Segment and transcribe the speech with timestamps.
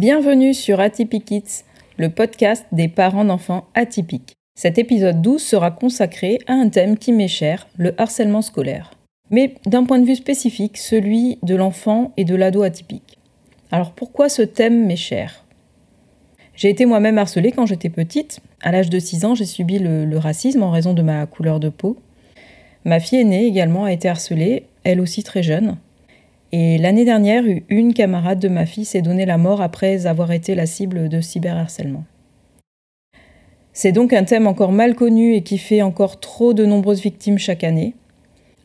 [0.00, 1.64] Bienvenue sur Atypique Kids,
[1.98, 4.32] le podcast des parents d'enfants atypiques.
[4.54, 8.92] Cet épisode 12 sera consacré à un thème qui m'est cher, le harcèlement scolaire.
[9.28, 13.18] Mais d'un point de vue spécifique, celui de l'enfant et de l'ado atypique.
[13.70, 15.44] Alors pourquoi ce thème m'est cher?
[16.54, 18.40] J'ai été moi-même harcelée quand j'étais petite.
[18.62, 21.60] À l'âge de 6 ans, j'ai subi le, le racisme en raison de ma couleur
[21.60, 21.98] de peau.
[22.86, 25.76] Ma fille aînée également a été harcelée, elle aussi très jeune.
[26.52, 30.54] Et l'année dernière, une camarade de ma fille s'est donné la mort après avoir été
[30.54, 32.04] la cible de cyberharcèlement.
[33.72, 37.38] C'est donc un thème encore mal connu et qui fait encore trop de nombreuses victimes
[37.38, 37.94] chaque année.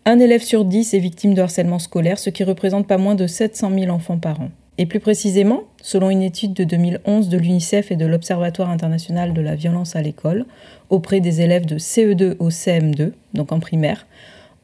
[0.03, 3.27] Un élève sur dix est victime de harcèlement scolaire, ce qui représente pas moins de
[3.27, 4.49] 700 000 enfants par an.
[4.77, 9.41] Et plus précisément, selon une étude de 2011 de l'UNICEF et de l'Observatoire international de
[9.41, 10.45] la violence à l'école,
[10.89, 14.05] auprès des élèves de CE2 au CM2, donc en primaire,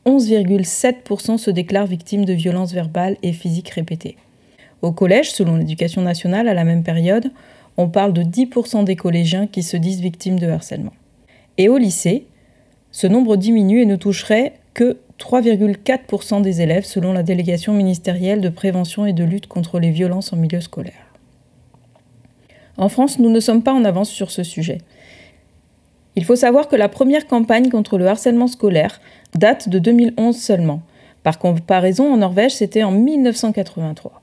[0.06, 4.18] 11,7% se déclarent victimes de violences verbales et physiques répétées.
[4.82, 7.32] Au collège, selon l'éducation nationale, à la même période,
[7.78, 10.94] on parle de 10% des collégiens qui se disent victimes de harcèlement.
[11.58, 12.26] Et au lycée,
[12.92, 18.50] ce nombre diminue et ne toucherait que 3,4% des élèves selon la délégation ministérielle de
[18.50, 21.12] prévention et de lutte contre les violences en milieu scolaire.
[22.78, 24.80] En France, nous ne sommes pas en avance sur ce sujet.
[26.16, 29.00] Il faut savoir que la première campagne contre le harcèlement scolaire
[29.36, 30.82] date de 2011 seulement.
[31.24, 34.22] Par comparaison, en Norvège, c'était en 1983.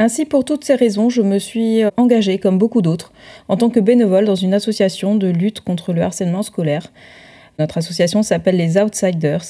[0.00, 3.12] Ainsi, pour toutes ces raisons, je me suis engagée, comme beaucoup d'autres,
[3.48, 6.92] en tant que bénévole dans une association de lutte contre le harcèlement scolaire.
[7.58, 9.44] Notre association s'appelle les Outsiders.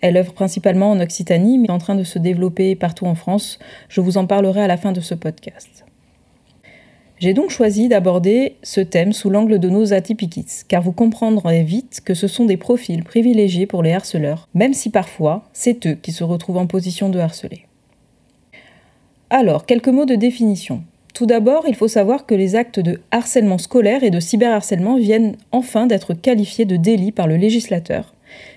[0.00, 3.58] Elle œuvre principalement en Occitanie, mais est en train de se développer partout en France.
[3.88, 5.84] Je vous en parlerai à la fin de ce podcast.
[7.22, 12.00] J'ai donc choisi d'aborder ce thème sous l'angle de nos atypiques, car vous comprendrez vite
[12.04, 16.10] que ce sont des profils privilégiés pour les harceleurs, même si parfois c'est eux qui
[16.10, 17.66] se retrouvent en position de harceler.
[19.30, 20.82] Alors, quelques mots de définition.
[21.14, 25.36] Tout d'abord, il faut savoir que les actes de harcèlement scolaire et de cyberharcèlement viennent
[25.52, 28.14] enfin d'être qualifiés de délits par le législateur,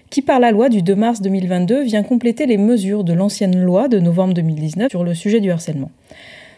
[0.09, 3.89] qui par la loi du 2 mars 2022 vient compléter les mesures de l'ancienne loi
[3.89, 5.91] de novembre 2019 sur le sujet du harcèlement.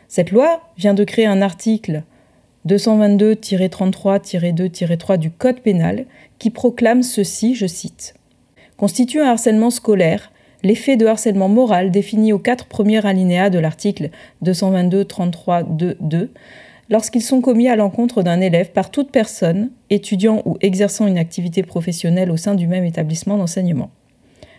[0.07, 2.03] Cette loi vient de créer un article
[2.67, 6.05] 222-33-2-3 du Code pénal
[6.39, 8.13] qui proclame ceci, je cite
[8.77, 10.31] Constitue un harcèlement scolaire
[10.63, 14.09] l'effet de harcèlement moral défini aux quatre premiers alinéas de l'article
[14.43, 16.29] 222-33-2-2
[16.89, 21.63] lorsqu'ils sont commis à l'encontre d'un élève par toute personne, étudiant ou exerçant une activité
[21.63, 23.91] professionnelle au sein du même établissement d'enseignement.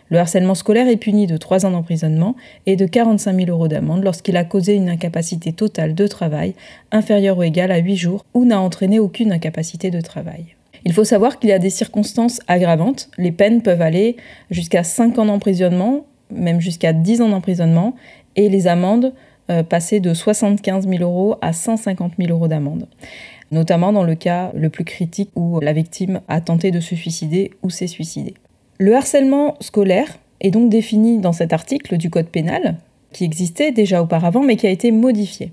[0.09, 4.03] Le harcèlement scolaire est puni de 3 ans d'emprisonnement et de 45 000 euros d'amende
[4.03, 6.55] lorsqu'il a causé une incapacité totale de travail
[6.91, 10.55] inférieure ou égale à 8 jours ou n'a entraîné aucune incapacité de travail.
[10.85, 13.09] Il faut savoir qu'il y a des circonstances aggravantes.
[13.17, 14.15] Les peines peuvent aller
[14.49, 17.95] jusqu'à 5 ans d'emprisonnement, même jusqu'à 10 ans d'emprisonnement,
[18.35, 19.13] et les amendes
[19.49, 22.87] euh, passer de 75 000 euros à 150 000 euros d'amende
[23.51, 27.51] notamment dans le cas le plus critique où la victime a tenté de se suicider
[27.63, 28.35] ou s'est suicidée.
[28.81, 32.77] Le harcèlement scolaire est donc défini dans cet article du Code pénal,
[33.11, 35.51] qui existait déjà auparavant mais qui a été modifié.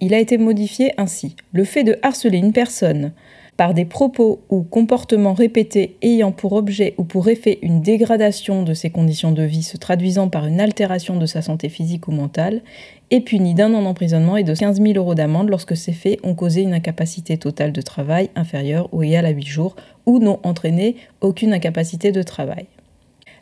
[0.00, 1.36] Il a été modifié ainsi.
[1.52, 3.12] Le fait de harceler une personne
[3.56, 8.72] par des propos ou comportements répétés ayant pour objet ou pour effet une dégradation de
[8.72, 12.62] ses conditions de vie se traduisant par une altération de sa santé physique ou mentale
[13.10, 16.34] est puni d'un an d'emprisonnement et de 15 000 euros d'amende lorsque ces faits ont
[16.34, 19.76] causé une incapacité totale de travail inférieure ou égale à 8 jours
[20.06, 22.66] ou n'ont entraîné aucune incapacité de travail.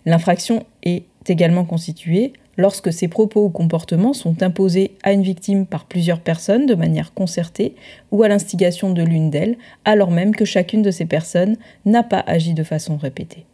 [0.06, 5.86] L'infraction est également constituée lorsque ces propos ou comportements sont imposés à une victime par
[5.86, 7.74] plusieurs personnes de manière concertée
[8.10, 12.22] ou à l'instigation de l'une d'elles, alors même que chacune de ces personnes n'a pas
[12.26, 13.46] agi de façon répétée.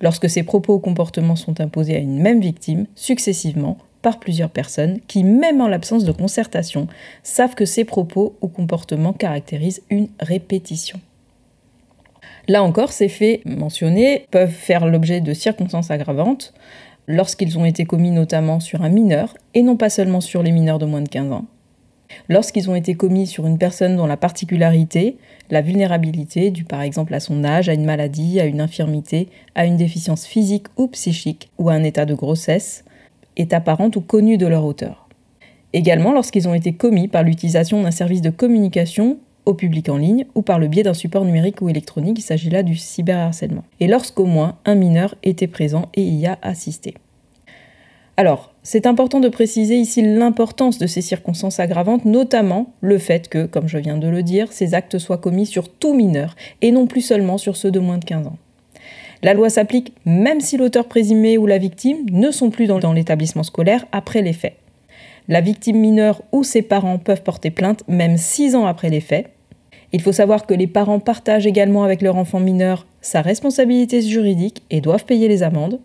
[0.00, 5.00] Lorsque ces propos ou comportements sont imposés à une même victime, successivement, par plusieurs personnes
[5.06, 6.88] qui, même en l'absence de concertation,
[7.22, 11.00] savent que ces propos ou comportements caractérisent une répétition.
[12.50, 16.52] Là encore, ces faits mentionnés peuvent faire l'objet de circonstances aggravantes,
[17.06, 20.80] lorsqu'ils ont été commis notamment sur un mineur, et non pas seulement sur les mineurs
[20.80, 21.44] de moins de 15 ans,
[22.28, 25.16] lorsqu'ils ont été commis sur une personne dont la particularité,
[25.50, 29.64] la vulnérabilité, due par exemple à son âge, à une maladie, à une infirmité, à
[29.64, 32.84] une déficience physique ou psychique, ou à un état de grossesse,
[33.36, 35.08] est apparente ou connue de leur auteur.
[35.72, 40.26] Également lorsqu'ils ont été commis par l'utilisation d'un service de communication au public en ligne
[40.34, 43.64] ou par le biais d'un support numérique ou électronique, il s'agit là du cyberharcèlement.
[43.80, 46.94] Et lorsqu'au moins un mineur était présent et y a assisté.
[48.16, 53.46] Alors, c'est important de préciser ici l'importance de ces circonstances aggravantes, notamment le fait que,
[53.46, 56.86] comme je viens de le dire, ces actes soient commis sur tout mineur et non
[56.86, 58.36] plus seulement sur ceux de moins de 15 ans.
[59.22, 63.42] La loi s'applique même si l'auteur présumé ou la victime ne sont plus dans l'établissement
[63.42, 64.56] scolaire après les faits.
[65.30, 69.30] La victime mineure ou ses parents peuvent porter plainte même six ans après les faits.
[69.92, 74.64] Il faut savoir que les parents partagent également avec leur enfant mineur sa responsabilité juridique
[74.70, 75.78] et doivent payer les amendes.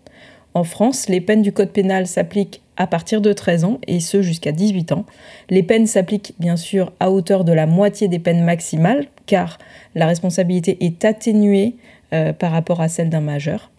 [0.56, 4.24] En France, les peines du Code pénal s'appliquent à partir de 13 ans et ce
[4.24, 5.06] jusqu'à 18 ans.
[5.52, 9.60] Les peines s'appliquent bien sûr à hauteur de la moitié des peines maximales car
[9.94, 11.76] la responsabilité est atténuée
[12.14, 13.70] euh, par rapport à celle d'un majeur.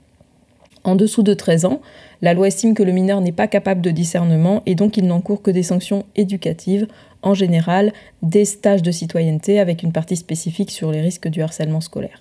[0.87, 1.81] En dessous de 13 ans,
[2.23, 5.43] la loi estime que le mineur n'est pas capable de discernement et donc il n'encourt
[5.43, 6.87] que des sanctions éducatives,
[7.23, 7.93] en général
[8.23, 12.21] des stages de citoyenneté avec une partie spécifique sur les risques du harcèlement scolaire.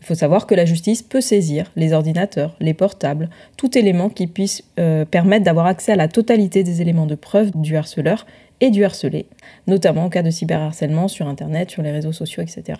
[0.00, 3.28] Il faut savoir que la justice peut saisir les ordinateurs, les portables,
[3.58, 7.50] tout élément qui puisse euh, permettre d'avoir accès à la totalité des éléments de preuve
[7.54, 8.24] du harceleur
[8.62, 9.26] et du harcelé,
[9.66, 12.78] notamment en cas de cyberharcèlement sur Internet, sur les réseaux sociaux, etc.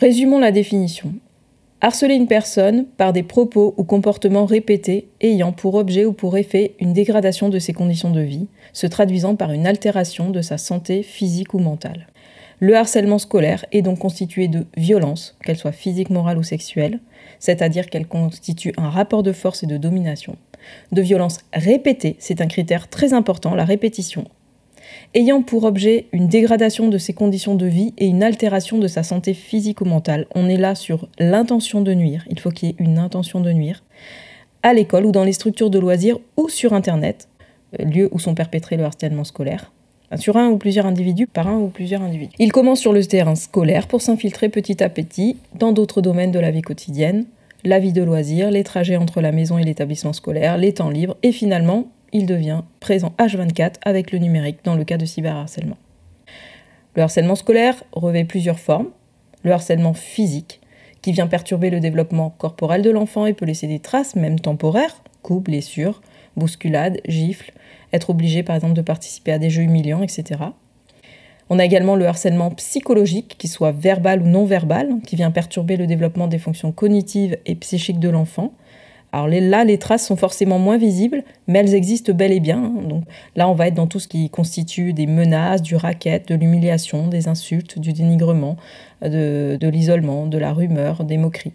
[0.00, 1.12] Résumons la définition.
[1.82, 6.74] Harceler une personne par des propos ou comportements répétés ayant pour objet ou pour effet
[6.78, 11.02] une dégradation de ses conditions de vie, se traduisant par une altération de sa santé
[11.02, 12.08] physique ou mentale.
[12.58, 17.00] Le harcèlement scolaire est donc constitué de violences, qu'elles soient physiques, morales ou sexuelles,
[17.38, 20.36] c'est-à-dire qu'elles constituent un rapport de force et de domination.
[20.92, 24.26] De violences répétées, c'est un critère très important, la répétition.
[25.12, 29.02] Ayant pour objet une dégradation de ses conditions de vie et une altération de sa
[29.02, 30.26] santé physique ou mentale.
[30.36, 33.50] On est là sur l'intention de nuire, il faut qu'il y ait une intention de
[33.50, 33.82] nuire,
[34.62, 37.28] à l'école ou dans les structures de loisirs ou sur Internet,
[37.80, 39.72] euh, lieu où sont perpétrés le harcèlement scolaire
[40.16, 42.34] sur un ou plusieurs individus par un ou plusieurs individus.
[42.38, 46.40] Il commence sur le terrain scolaire pour s'infiltrer petit à petit dans d'autres domaines de
[46.40, 47.26] la vie quotidienne,
[47.64, 51.16] la vie de loisirs, les trajets entre la maison et l'établissement scolaire, les temps libres,
[51.22, 55.76] et finalement, il devient présent H24 avec le numérique dans le cas de cyberharcèlement.
[56.96, 58.88] Le harcèlement scolaire revêt plusieurs formes.
[59.42, 60.60] Le harcèlement physique,
[61.02, 65.02] qui vient perturber le développement corporel de l'enfant et peut laisser des traces, même temporaires,
[65.22, 66.02] coups, blessures,
[66.36, 67.52] bousculades, gifles,
[67.92, 70.40] être obligé par exemple de participer à des jeux humiliants, etc.
[71.48, 75.76] On a également le harcèlement psychologique, qui soit verbal ou non verbal, qui vient perturber
[75.76, 78.52] le développement des fonctions cognitives et psychiques de l'enfant.
[79.12, 82.58] Alors là, les traces sont forcément moins visibles, mais elles existent bel et bien.
[82.58, 82.82] Hein.
[82.88, 83.04] Donc
[83.34, 87.08] là, on va être dans tout ce qui constitue des menaces, du racket, de l'humiliation,
[87.08, 88.56] des insultes, du dénigrement,
[89.02, 91.52] de, de l'isolement, de la rumeur, des moqueries.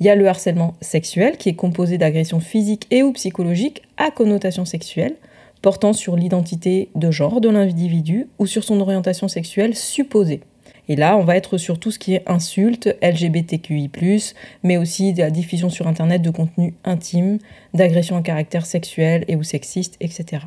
[0.00, 4.12] Il y a le harcèlement sexuel qui est composé d'agressions physiques et ou psychologiques à
[4.12, 5.16] connotation sexuelle
[5.60, 10.40] portant sur l'identité de genre de l'individu ou sur son orientation sexuelle supposée.
[10.88, 13.90] Et là, on va être sur tout ce qui est insultes, LGBTQI,
[14.62, 17.38] mais aussi de la diffusion sur Internet de contenu intime,
[17.74, 20.42] d'agressions à caractère sexuel et ou sexiste, etc.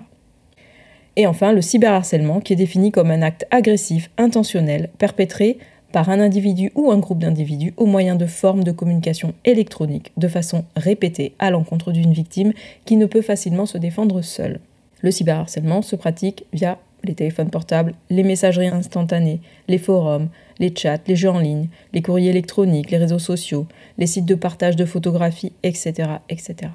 [1.16, 5.58] Et enfin, le cyberharcèlement, qui est défini comme un acte agressif, intentionnel, perpétré
[5.92, 10.28] par un individu ou un groupe d'individus au moyen de formes de communication électronique de
[10.28, 12.54] façon répétée à l'encontre d'une victime
[12.86, 14.62] qui ne peut facilement se défendre seule.
[15.02, 21.00] Le cyberharcèlement se pratique via les téléphones portables, les messageries instantanées, les forums, les chats,
[21.08, 23.68] les jeux en ligne, les courriers électroniques, les réseaux sociaux,
[23.98, 26.72] les sites de partage de photographies, etc., etc.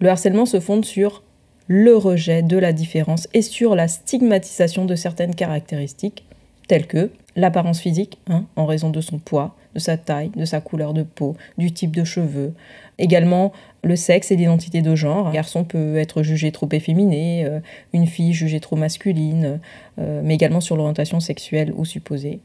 [0.00, 1.22] Le harcèlement se fonde sur
[1.68, 6.24] le rejet de la différence et sur la stigmatisation de certaines caractéristiques,
[6.66, 10.60] telles que l'apparence physique, hein, en raison de son poids, de sa taille, de sa
[10.60, 12.52] couleur de peau, du type de cheveux.
[12.98, 13.52] Également
[13.82, 15.28] le sexe et l'identité de genre.
[15.28, 17.60] Un garçon peut être jugé trop efféminé, euh,
[17.92, 19.60] une fille jugée trop masculine,
[19.98, 22.40] euh, mais également sur l'orientation sexuelle ou supposée.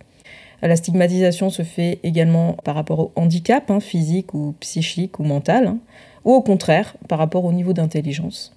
[0.62, 5.68] La stigmatisation se fait également par rapport au handicap, hein, physique ou psychique ou mental,
[5.68, 5.78] hein,
[6.24, 8.56] ou au contraire par rapport au niveau d'intelligence.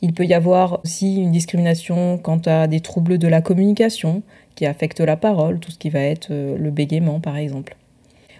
[0.00, 4.22] Il peut y avoir aussi une discrimination quant à des troubles de la communication
[4.54, 7.76] qui affectent la parole, tout ce qui va être euh, le bégaiement par exemple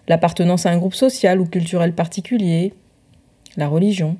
[0.09, 2.75] l'appartenance à un groupe social ou culturel particulier,
[3.57, 4.17] la religion,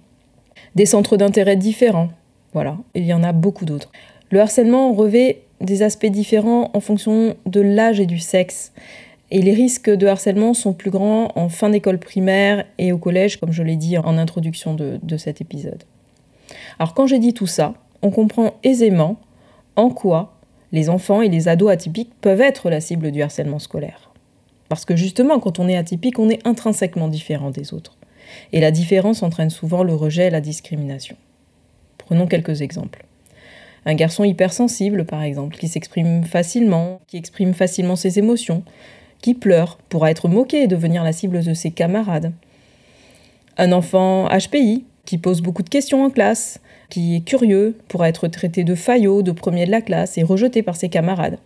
[0.75, 2.09] des centres d'intérêt différents.
[2.53, 3.91] Voilà, il y en a beaucoup d'autres.
[4.31, 8.73] Le harcèlement revêt des aspects différents en fonction de l'âge et du sexe.
[9.31, 13.39] Et les risques de harcèlement sont plus grands en fin d'école primaire et au collège,
[13.41, 15.85] comme je l'ai dit en introduction de, cet épisode.
[16.79, 19.17] Alors quand j'ai dit tout ça, on comprend aisément
[19.77, 20.35] en quoi
[20.73, 24.04] les enfants et les ados atypiques peuvent être la cible du harcèlement scolaire.
[24.69, 27.97] Parce que justement, quand on est atypique, on est intrinsèquement différent des autres.
[28.53, 31.17] Et la différence entraîne souvent le rejet et la discrimination.
[31.99, 33.05] Prenons quelques exemples.
[33.87, 38.63] Un garçon hypersensible, par exemple, qui s'exprime facilement, qui exprime facilement ses émotions,
[39.21, 42.33] qui pleure, pourra être moqué et devenir la cible de ses camarades.
[43.57, 48.29] Un enfant HPI, qui pose beaucoup de questions en classe, qui est curieux, pourra être
[48.29, 51.39] traité de faillot, de premier de la classe et rejeté par ses camarades.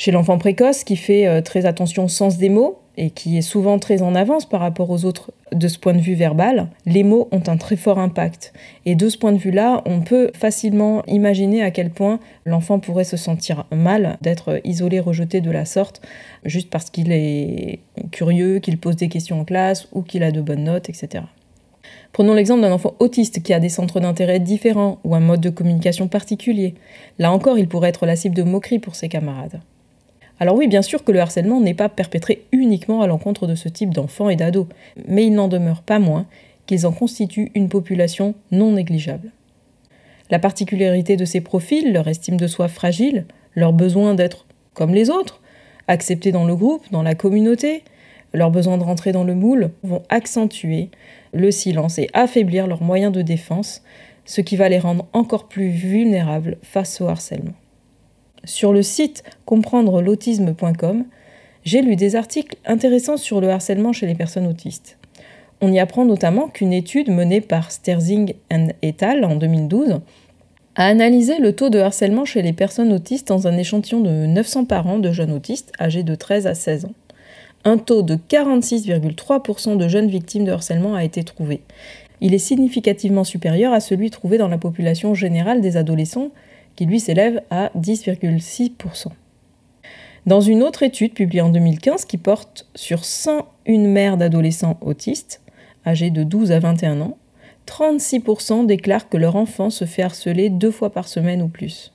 [0.00, 3.42] Chez l'enfant précoce qui fait euh, très attention au sens des mots et qui est
[3.42, 7.02] souvent très en avance par rapport aux autres de ce point de vue verbal, les
[7.02, 8.54] mots ont un très fort impact.
[8.86, 13.04] Et de ce point de vue-là, on peut facilement imaginer à quel point l'enfant pourrait
[13.04, 16.00] se sentir mal d'être isolé, rejeté de la sorte,
[16.46, 17.80] juste parce qu'il est
[18.10, 21.24] curieux, qu'il pose des questions en classe ou qu'il a de bonnes notes, etc.
[22.14, 25.50] Prenons l'exemple d'un enfant autiste qui a des centres d'intérêt différents ou un mode de
[25.50, 26.72] communication particulier.
[27.18, 29.60] Là encore, il pourrait être la cible de moqueries pour ses camarades.
[30.42, 33.68] Alors oui, bien sûr que le harcèlement n'est pas perpétré uniquement à l'encontre de ce
[33.68, 34.66] type d'enfants et d'ados,
[35.06, 36.26] mais il n'en demeure pas moins
[36.64, 39.32] qu'ils en constituent une population non négligeable.
[40.30, 45.10] La particularité de ces profils, leur estime de soi fragile, leur besoin d'être comme les
[45.10, 45.42] autres,
[45.88, 47.82] acceptés dans le groupe, dans la communauté,
[48.32, 50.88] leur besoin de rentrer dans le moule, vont accentuer
[51.34, 53.82] le silence et affaiblir leurs moyens de défense,
[54.24, 57.52] ce qui va les rendre encore plus vulnérables face au harcèlement.
[58.44, 61.04] Sur le site comprendre l'autisme.com,
[61.64, 64.96] j'ai lu des articles intéressants sur le harcèlement chez les personnes autistes.
[65.60, 68.34] On y apprend notamment qu'une étude menée par Sterzing
[68.82, 69.24] et al.
[69.24, 70.00] en 2012
[70.76, 74.64] a analysé le taux de harcèlement chez les personnes autistes dans un échantillon de 900
[74.64, 76.94] parents de jeunes autistes âgés de 13 à 16 ans.
[77.64, 81.60] Un taux de 46,3% de jeunes victimes de harcèlement a été trouvé.
[82.22, 86.30] Il est significativement supérieur à celui trouvé dans la population générale des adolescents
[86.80, 89.08] qui lui s'élève à 10,6%.
[90.24, 95.42] Dans une autre étude publiée en 2015 qui porte sur 101 mères d'adolescents autistes,
[95.86, 97.18] âgés de 12 à 21 ans,
[97.66, 101.92] 36% déclarent que leur enfant se fait harceler deux fois par semaine ou plus.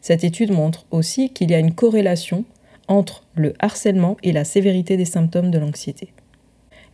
[0.00, 2.44] Cette étude montre aussi qu'il y a une corrélation
[2.88, 6.12] entre le harcèlement et la sévérité des symptômes de l'anxiété.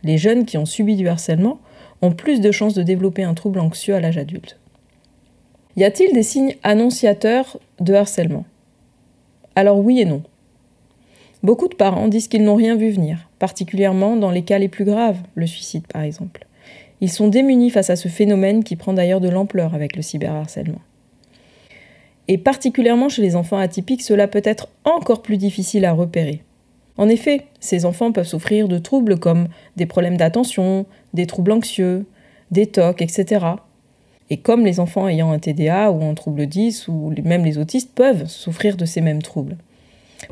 [0.03, 1.59] Les jeunes qui ont subi du harcèlement
[2.03, 4.60] ont plus de chances de développer un trouble anxieux à l'âge adulte.
[5.77, 8.45] Y a-t-il des signes annonciateurs de harcèlement?
[9.55, 10.23] Alors oui et non.
[11.43, 14.85] Beaucoup de parents disent qu'ils n'ont rien vu venir, particulièrement dans les cas les plus
[14.85, 16.45] graves, le suicide par exemple.
[16.99, 20.81] Ils sont démunis face à ce phénomène qui prend d'ailleurs de l'ampleur avec le cyberharcèlement.
[22.27, 26.43] Et particulièrement chez les enfants atypiques, cela peut être encore plus difficile à repérer.
[26.97, 29.47] En effet, ces enfants peuvent souffrir de troubles comme
[29.77, 32.05] des problèmes d'attention, des troubles anxieux,
[32.51, 33.45] des TOC, etc.
[34.31, 37.93] Et comme les enfants ayant un TDA ou un trouble 10 ou même les autistes
[37.93, 39.57] peuvent souffrir de ces mêmes troubles.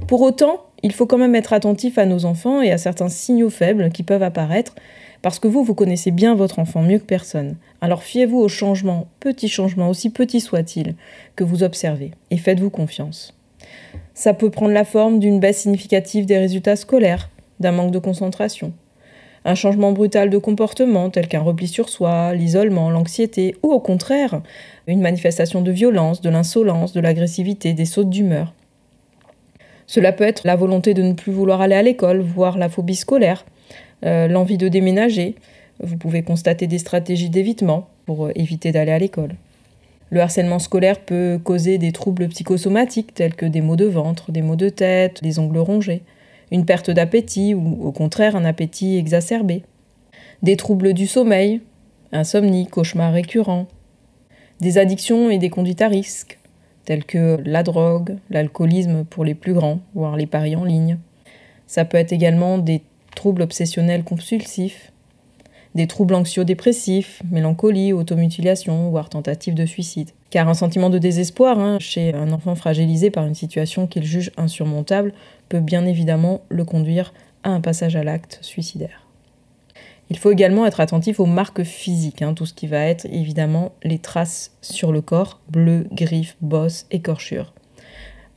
[0.07, 3.49] Pour autant, il faut quand même être attentif à nos enfants et à certains signaux
[3.49, 4.73] faibles qui peuvent apparaître
[5.21, 7.57] parce que vous, vous connaissez bien votre enfant mieux que personne.
[7.81, 10.95] Alors fiez-vous aux changements, petits changements, aussi petits soient-ils,
[11.35, 13.37] que vous observez, et faites-vous confiance.
[14.13, 17.29] Ça peut prendre la forme d'une baisse significative des résultats scolaires,
[17.59, 18.71] d'un manque de concentration,
[19.45, 24.41] un changement brutal de comportement tel qu'un repli sur soi, l'isolement, l'anxiété, ou au contraire,
[24.87, 28.53] une manifestation de violence, de l'insolence, de l'agressivité, des sautes d'humeur.
[29.87, 32.95] Cela peut être la volonté de ne plus vouloir aller à l'école, voire la phobie
[32.95, 33.45] scolaire,
[34.05, 35.35] euh, l'envie de déménager.
[35.81, 39.35] Vous pouvez constater des stratégies d'évitement pour éviter d'aller à l'école.
[40.11, 44.41] Le harcèlement scolaire peut causer des troubles psychosomatiques tels que des maux de ventre, des
[44.41, 46.03] maux de tête, des ongles rongés
[46.51, 49.63] une perte d'appétit ou au contraire un appétit exacerbé,
[50.41, 51.61] des troubles du sommeil,
[52.11, 53.67] insomnie, cauchemars récurrents,
[54.59, 56.39] des addictions et des conduites à risque,
[56.85, 60.97] telles que la drogue, l'alcoolisme pour les plus grands, voire les paris en ligne.
[61.67, 62.81] Ça peut être également des
[63.15, 64.91] troubles obsessionnels compulsifs,
[65.75, 70.09] des troubles anxio-dépressifs, mélancolie, automutilation, voire tentative de suicide.
[70.31, 74.31] Car un sentiment de désespoir hein, chez un enfant fragilisé par une situation qu'il juge
[74.37, 75.13] insurmontable
[75.49, 77.13] peut bien évidemment le conduire
[77.43, 79.05] à un passage à l'acte suicidaire.
[80.11, 83.73] Il faut également être attentif aux marques physiques, hein, tout ce qui va être évidemment
[83.83, 87.53] les traces sur le corps, bleu, griffes, bosses, écorchures.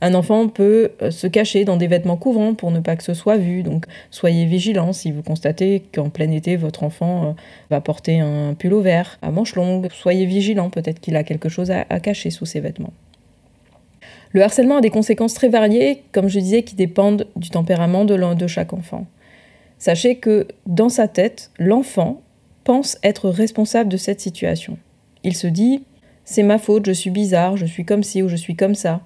[0.03, 3.13] Un enfant peut euh, se cacher dans des vêtements couvrants pour ne pas que ce
[3.13, 7.31] soit vu, donc soyez vigilants si vous constatez qu'en plein été votre enfant euh,
[7.69, 9.87] va porter un pull vert à manches longues.
[9.93, 12.91] Soyez vigilants, peut-être qu'il a quelque chose à, cacher sous ses vêtements.
[14.33, 18.47] Le harcèlement a des conséquences très variées, comme je disais, qui dépendent du tempérament de,
[18.47, 19.05] chaque enfant.
[19.77, 22.21] Sachez que dans sa tête, l'enfant
[22.63, 24.77] pense être responsable de cette situation.
[25.23, 25.83] Il se dit
[26.25, 29.01] c'est ma faute, je suis bizarre, je suis comme ci ou je suis comme ça.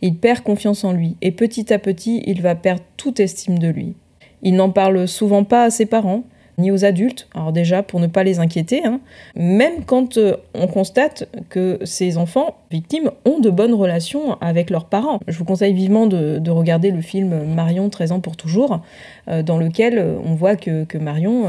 [0.00, 3.68] Il perd confiance en lui et petit à petit, il va perdre toute estime de
[3.68, 3.94] lui.
[4.42, 6.24] Il n'en parle souvent pas à ses parents,
[6.58, 9.00] ni aux adultes, alors déjà pour ne pas les inquiéter, hein.
[9.34, 14.84] même quand euh, on constate que ces enfants victimes ont de bonnes relations avec leurs
[14.84, 15.20] parents.
[15.28, 18.80] Je vous conseille vivement de, regarder le film Marion 13 ans pour toujours,
[19.28, 21.46] euh, dans lequel euh, on voit que, Marion,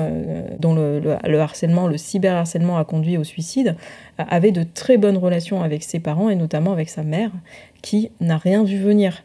[0.60, 3.76] dont le, le, harcèlement, le cyberharcèlement a conduit au suicide,
[4.18, 7.32] avait de très bonnes relations avec ses parents et notamment avec sa mère,
[7.82, 9.24] qui n'a rien vu venir.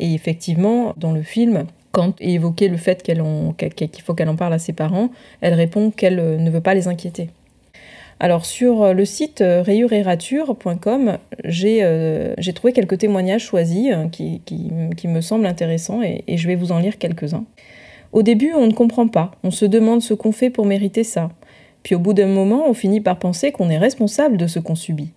[0.00, 4.58] Et effectivement, dans le film, Quand évoqué le fait qu'il faut qu'elle en parle à
[4.58, 7.30] ses parents, elle répond qu'elle ne veut pas les inquiéter.
[8.18, 14.40] Alors sur le site rayurérature.com, j'ai trouvé quelques témoignages choisis qui,
[15.04, 17.44] me semblent intéressants et je vais vous en lire quelques-uns.
[18.12, 21.30] Au début, on ne comprend pas, on se demande ce qu'on fait pour mériter ça.
[21.82, 24.74] Puis au bout d'un moment, on finit par penser qu'on est responsable de ce qu'on
[24.74, 25.10] subit.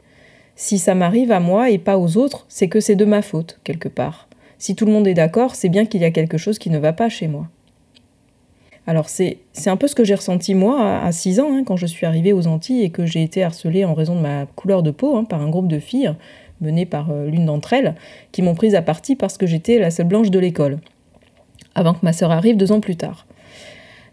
[0.56, 3.60] Si ça m'arrive à moi et pas aux autres, c'est que c'est de ma faute,
[3.66, 4.30] quelque part.
[4.58, 6.78] Si tout le monde est d'accord, c'est bien qu'il y a quelque chose qui ne
[6.78, 7.48] va pas chez moi.
[8.88, 11.88] Alors c'est un peu ce que j'ai ressenti moi à 6 ans, hein, quand je
[11.88, 14.92] suis arrivée aux Antilles et que j'ai été harcelée en raison de ma couleur de
[14.92, 16.14] peau hein, par un groupe de filles,
[16.62, 17.96] menées par euh, l'une d'entre elles,
[18.32, 20.78] qui m'ont prise à partie parce que j'étais la seule blanche de l'école
[21.74, 23.28] avant que ma sœur arrive deux ans plus tard.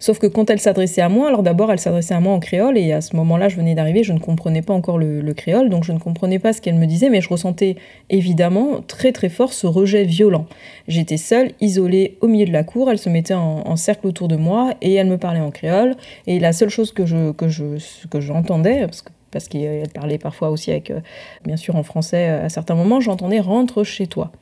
[0.02, 2.76] Sauf que quand elle s'adressait à moi, alors d'abord elle s'adressait à moi en créole
[2.76, 5.85] et à ce moment-là je venais d'arriver, je ne comprenais pas encore le, créole, donc
[5.85, 7.76] je ne comprenais pas ce qu'elle me disait, mais je ressentais
[8.11, 10.47] évidemment très très fort ce rejet violent.
[10.88, 14.35] J'étais seule, isolée au milieu de la cour, elle se mettait en, cercle autour de
[14.35, 15.94] moi et elle me parlait en créole
[16.26, 17.64] et la seule chose que je que je
[18.11, 20.99] que j'entendais parce que parce qu'elle parlait parfois aussi avec, euh,
[21.44, 24.32] bien sûr en français à certains moments, j'entendais rentre chez toi.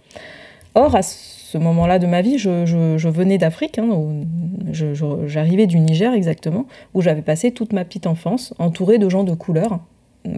[0.74, 1.02] Or, à
[1.58, 3.88] moment-là de ma vie, je, venais d'Afrique, hein,
[5.26, 9.34] j'arrivais du Niger exactement, où j'avais passé toute ma petite enfance entourée de gens de
[9.34, 9.80] couleur,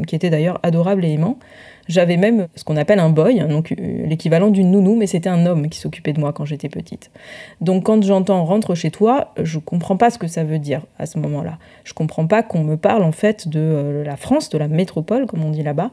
[0.06, 1.38] qui étaient d'ailleurs adorables et aimants.
[1.88, 5.28] J'avais même ce qu'on appelle un boy, hein, donc euh, l'équivalent d'une nounou, mais c'était
[5.28, 7.10] un homme qui s'occupait de moi quand j'étais petite.
[7.60, 11.06] Donc quand j'entends rentre chez toi, je comprends pas ce que ça veut dire à
[11.06, 11.58] ce moment-là.
[11.84, 15.26] Je comprends pas qu'on me parle en fait de euh, la France, de la métropole
[15.26, 15.90] comme on dit là-bas.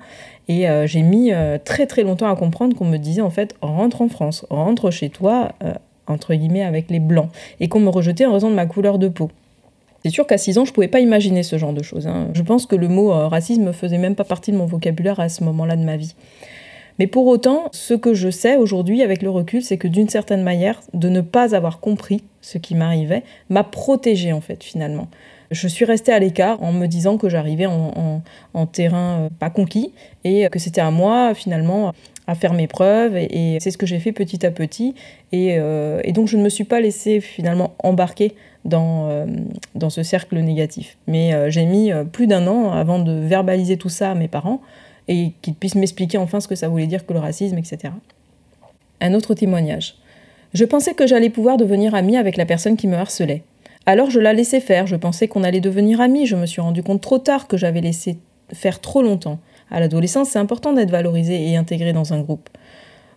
[0.47, 1.31] Et euh, j'ai mis
[1.63, 5.09] très très longtemps à comprendre qu'on me disait en fait rentre en France, rentre chez
[5.09, 5.49] toi
[6.07, 7.29] entre guillemets avec les blancs,
[7.59, 9.29] et qu'on me rejetait en raison de ma couleur de peau.
[10.03, 12.07] C'est sûr qu'à 6 ans, je ne pouvais pas imaginer ce genre de choses.
[12.07, 12.29] Hein.
[12.33, 15.19] Je pense que le mot euh, racisme ne faisait même pas partie de mon vocabulaire
[15.19, 16.15] à ce moment-là de ma vie.
[16.99, 20.43] Mais pour autant, ce que je sais aujourd'hui avec le recul, c'est que d'une certaine
[20.43, 25.07] manière, de ne pas avoir compris ce qui m'arrivait m'a protégée en fait finalement.
[25.51, 28.21] Je suis restée à l'écart en me disant que j'arrivais en,
[28.67, 31.93] terrain euh, pas conquis et que c'était à moi finalement
[32.27, 34.93] à faire mes preuves et, c'est ce que j'ai fait petit à petit
[35.31, 38.35] et, euh, et, donc je ne me suis pas laissée finalement embarquer
[38.65, 39.25] dans, euh,
[39.75, 40.97] dans ce cercle négatif.
[41.07, 44.27] Mais euh, j'ai mis euh, plus d'un an avant de verbaliser tout ça à mes
[44.27, 44.61] parents
[45.07, 47.93] et qu'ils puissent m'expliquer enfin ce que ça voulait dire que le racisme, etc.
[49.01, 49.95] Un autre témoignage.
[50.53, 53.43] Je pensais que j'allais pouvoir devenir amie avec la personne qui me harcelait.
[53.85, 56.83] Alors je la laissais faire, je pensais qu'on allait devenir amis, je me suis rendu
[56.83, 58.17] compte trop tard que j'avais laissé
[58.51, 59.39] faire trop longtemps.
[59.71, 62.49] À l'adolescence, c'est important d'être valorisé et intégré dans un groupe.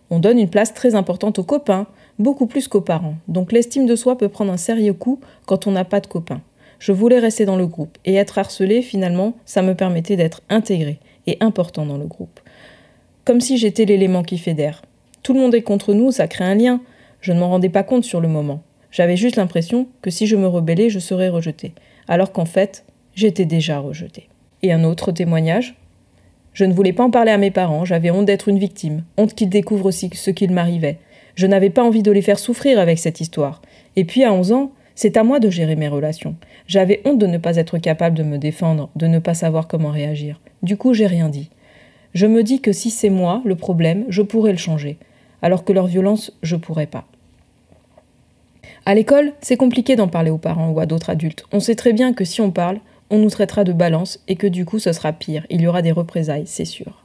[0.09, 1.87] On donne une place très importante aux copains,
[2.19, 3.15] beaucoup plus qu'aux parents.
[3.27, 6.41] Donc l'estime de soi peut prendre un sérieux coup quand on n'a pas de copains.
[6.79, 10.99] Je voulais rester dans le groupe et être harcelé, finalement, ça me permettait d'être intégré
[11.27, 12.39] et important dans le groupe.
[13.25, 14.81] Comme si j'étais l'élément qui fédère.
[15.21, 16.81] Tout le monde est contre nous, ça crée un lien.
[17.21, 18.61] Je ne m'en rendais pas compte sur le moment.
[18.91, 21.73] J'avais juste l'impression que si je me rebellais, je serais rejeté.
[22.09, 22.83] Alors qu'en fait,
[23.15, 24.27] j'étais déjà rejeté.
[24.61, 25.75] Et un autre témoignage
[26.51, 29.33] Je ne voulais pas en parler à mes parents, j'avais honte d'être une victime, honte
[29.33, 30.99] qu'ils découvrent aussi ce qu'il m'arrivait.
[31.35, 33.61] Je n'avais pas envie de les faire souffrir avec cette histoire.
[33.95, 36.35] Et puis à 11 ans, c'est à moi de gérer mes relations.
[36.67, 39.89] J'avais honte de ne pas être capable de me défendre, de ne pas savoir comment
[39.89, 40.39] réagir.
[40.61, 41.49] Du coup, j'ai rien dit.
[42.13, 44.97] Je me dis que si c'est moi le problème, je pourrais le changer,
[45.41, 47.05] alors que leur violence, je pourrais pas.
[48.85, 51.45] À l'école, c'est compliqué d'en parler aux parents ou à d'autres adultes.
[51.51, 54.47] On sait très bien que si on parle, on nous traitera de balance et que
[54.47, 57.02] du coup ce sera pire, il y aura des représailles, c'est sûr.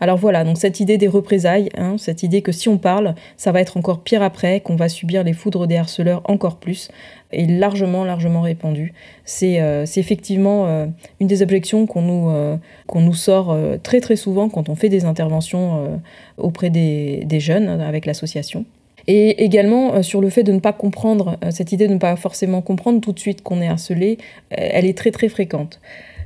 [0.00, 3.52] Alors voilà, donc cette idée des représailles, hein, cette idée que si on parle, ça
[3.52, 6.90] va être encore pire après, qu'on va subir les foudres des harceleurs encore plus,
[7.32, 8.92] est largement, largement répandue.
[9.24, 10.86] C'est euh, effectivement euh,
[11.20, 12.56] une des objections qu'on nous, euh,
[12.94, 16.00] nous sort très très souvent quand on fait des interventions
[16.36, 18.64] auprès des, des jeunes avec l'association.
[19.08, 22.62] Et également sur le fait de ne pas comprendre, cette idée de ne pas forcément
[22.62, 24.18] comprendre tout de suite qu'on est harcelé,
[24.50, 25.80] elle est très très fréquente.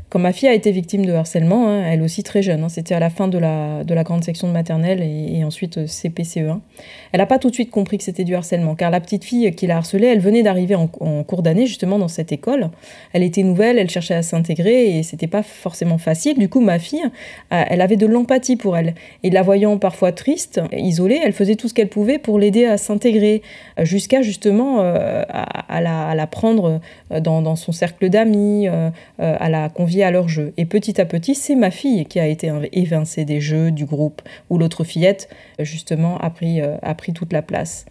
[0.08, 2.94] Quand ma fille a été victime de harcèlement, hein, elle aussi très jeune, hein, c'était
[2.94, 6.60] à la fin de la, de la grande section de maternelle et, ensuite euh, CPCE1,
[7.10, 9.52] elle n'a pas tout de suite compris que c'était du harcèlement, car la petite fille
[9.56, 12.70] qui l'a harcelée, elle venait d'arriver en, cours d'année justement dans cette école.
[13.14, 16.38] Elle était nouvelle, elle cherchait à s'intégrer et c'était pas forcément facile.
[16.38, 17.02] Du coup, ma fille,
[17.52, 18.94] euh, elle avait de l'empathie pour elle.
[19.24, 22.78] Et la voyant parfois triste, isolée, elle faisait tout ce qu'elle pouvait pour l'aider à
[22.78, 23.42] s'intégrer,
[23.80, 28.68] euh, jusqu'à justement à, la, à, la, prendre dans, dans son cercle d'amis,
[29.18, 30.52] à la convier à leur jeu.
[30.56, 34.22] Et petit à petit, c'est ma fille qui a été évincée des jeux, du groupe,
[34.50, 35.28] où l'autre fillette,
[35.58, 37.86] justement, a pris, euh, a pris toute la place.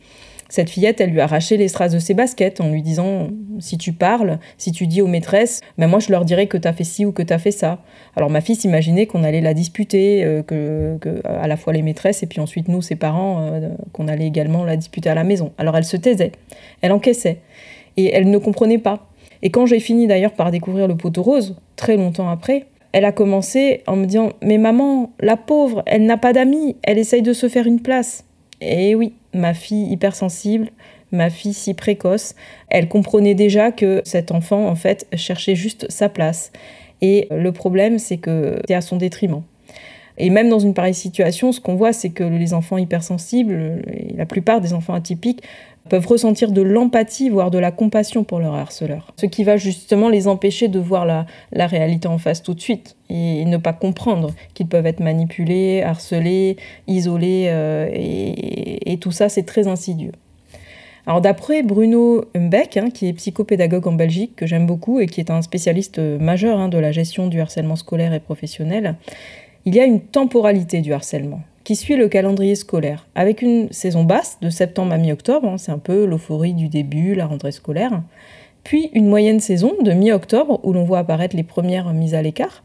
[0.47, 3.77] Cette fillette, elle lui a arraché les strass de ses baskets en lui disant si
[3.77, 6.83] tu parles, si tu dis aux maîtresses, ben moi je leur dirai que t'as fait
[6.83, 7.81] ci ou que t'as fait ça.
[8.15, 12.21] Alors ma fille s'imaginait qu'on allait la disputer, euh, que, à la fois les maîtresses
[12.21, 15.51] et puis ensuite nous, ses parents, euh, qu'on allait également la disputer à la maison.
[15.57, 16.31] Alors elle se taisait,
[16.81, 17.39] elle encaissait
[17.97, 19.09] et elle ne comprenait pas.
[19.45, 23.11] Et quand j'ai fini d'ailleurs par découvrir le poteau rose, très longtemps après, elle a
[23.11, 27.31] commencé en me disant Mais maman, la pauvre, elle n'a pas d'amis, elle essaye de
[27.31, 28.25] se faire une place.
[28.59, 30.71] Et oui, ma fille hypersensible,
[31.11, 32.33] ma fille si précoce,
[32.69, 36.51] elle comprenait déjà que cet enfant, en fait, cherchait juste sa place.
[37.03, 39.43] Et le problème, c'est que c'est à son détriment.
[40.17, 43.83] Et même dans une pareille situation, ce qu'on voit, c'est que les enfants hypersensibles,
[44.15, 45.43] la plupart des enfants atypiques,
[45.89, 49.13] peuvent ressentir de l'empathie, voire de la compassion pour leur harceleur.
[49.17, 51.25] Ce qui va justement les empêcher de voir la,
[51.67, 56.57] réalité en face tout de suite et ne pas comprendre qu'ils peuvent être manipulés, harcelés,
[56.87, 60.13] isolés, euh, et, tout ça, c'est très insidieux.
[61.05, 65.19] Alors d'après Bruno Humbeck, hein, qui est psychopédagogue en Belgique, que j'aime beaucoup et qui
[65.19, 68.95] est un spécialiste majeur hein, de la gestion du harcèlement scolaire et professionnel,
[69.65, 74.03] il y a une temporalité du harcèlement qui suit le calendrier scolaire, avec une saison
[74.03, 78.03] basse de septembre à mi-octobre, hein, c'est un peu l'euphorie du début, la rentrée scolaire,
[78.63, 82.63] puis une moyenne saison de mi-octobre où l'on voit apparaître les premières mises à l'écart.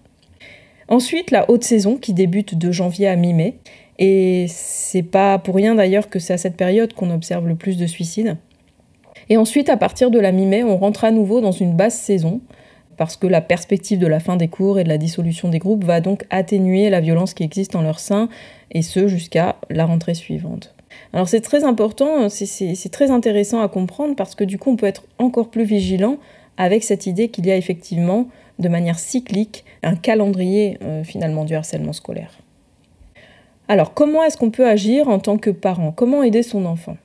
[0.89, 3.57] Ensuite, la haute saison qui débute de janvier à mi-mai,
[3.99, 7.79] et c'est pas pour rien d'ailleurs que c'est à cette période qu'on observe le plus
[7.79, 8.37] de suicides.
[9.31, 12.43] Et ensuite, à partir de la mi-mai, on rentre à nouveau dans une basse saison,
[13.01, 15.85] parce que la perspective de la fin des cours et de la dissolution des groupes
[15.85, 18.29] va donc atténuer la violence qui existe en leur sein,
[18.73, 20.75] et ce jusqu'à la rentrée suivante.
[21.15, 24.85] Alors c'est très important, c'est très intéressant à comprendre parce que du coup on peut
[24.85, 26.19] être encore plus vigilant
[26.59, 31.55] avec cette idée qu'il y a effectivement de manière cyclique un calendrier euh, finalement du
[31.55, 32.39] harcèlement scolaire.
[33.69, 35.91] Alors comment est-ce qu'on peut agir en tant que parent?
[35.91, 36.99] Comment aider son enfant?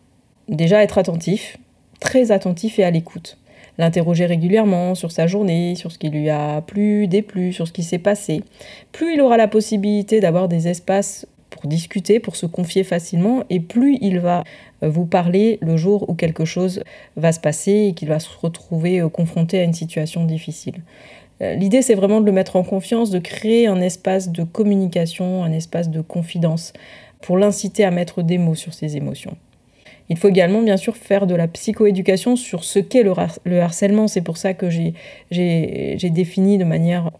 [0.49, 1.55] Déjà être attentif,
[2.01, 3.37] très attentif et à l'écoute
[3.77, 7.83] l'interroger régulièrement sur sa journée, sur ce qui lui a plu, déplu, sur ce qui
[7.83, 8.43] s'est passé.
[8.91, 13.59] Plus il aura la possibilité d'avoir des espaces pour discuter, pour se confier facilement, et
[13.59, 14.43] plus il va
[14.83, 16.83] euh, vous parler le jour où quelque chose
[17.15, 20.83] va se passer et qu'il va se retrouver euh, confronté à une situation difficile.
[21.41, 25.43] Euh, l'idée, c'est vraiment de le mettre en confiance, de créer un espace de communication,
[25.43, 26.73] un espace de confidence,
[27.21, 29.35] pour l'inciter à mettre des mots sur ses émotions.
[30.09, 34.07] Il faut également, bien sûr, faire de la psychoéducation sur ce qu'est le, harcèlement.
[34.07, 37.11] C'est pour ça que j'ai défini de manière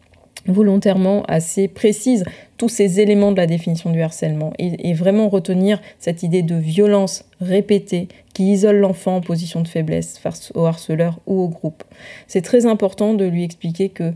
[0.47, 2.23] volontairement assez précise
[2.57, 7.25] tous ces éléments de la définition du harcèlement et, vraiment retenir cette idée de violence
[7.41, 11.83] répétée qui isole l'enfant en position de faiblesse face au harceleur ou au groupe.
[12.27, 14.13] C'est très important de lui expliquer que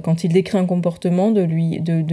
[0.00, 2.04] quand il décrit un comportement, de lui, de,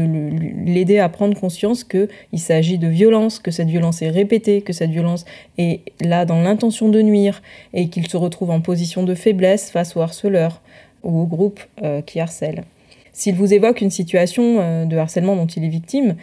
[0.66, 4.92] l'aider à prendre conscience qu'il s'agit de violence, que cette violence est répétée, que cette
[4.92, 5.26] violence
[5.58, 7.42] est là dans l'intention de nuire
[7.74, 10.62] et qu'il se retrouve en position de faiblesse face au harceleur
[11.04, 12.64] ou au groupe euh, qui harcèle.
[13.14, 16.16] S'il vous évoque une situation euh, de harcèlement dont il est victime,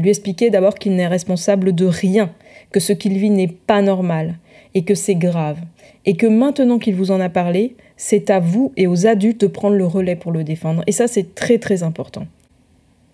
[0.00, 2.30] lui expliquer d'abord qu'il n'est responsable de rien,
[2.72, 4.36] que ce qu'il vit n'est pas normal
[4.74, 5.58] et que c'est grave,
[6.04, 9.46] et que maintenant qu'il vous en a parlé, c'est à vous et aux adultes de
[9.46, 10.82] prendre le relais pour le défendre.
[10.86, 12.26] Et ça, c'est très très important.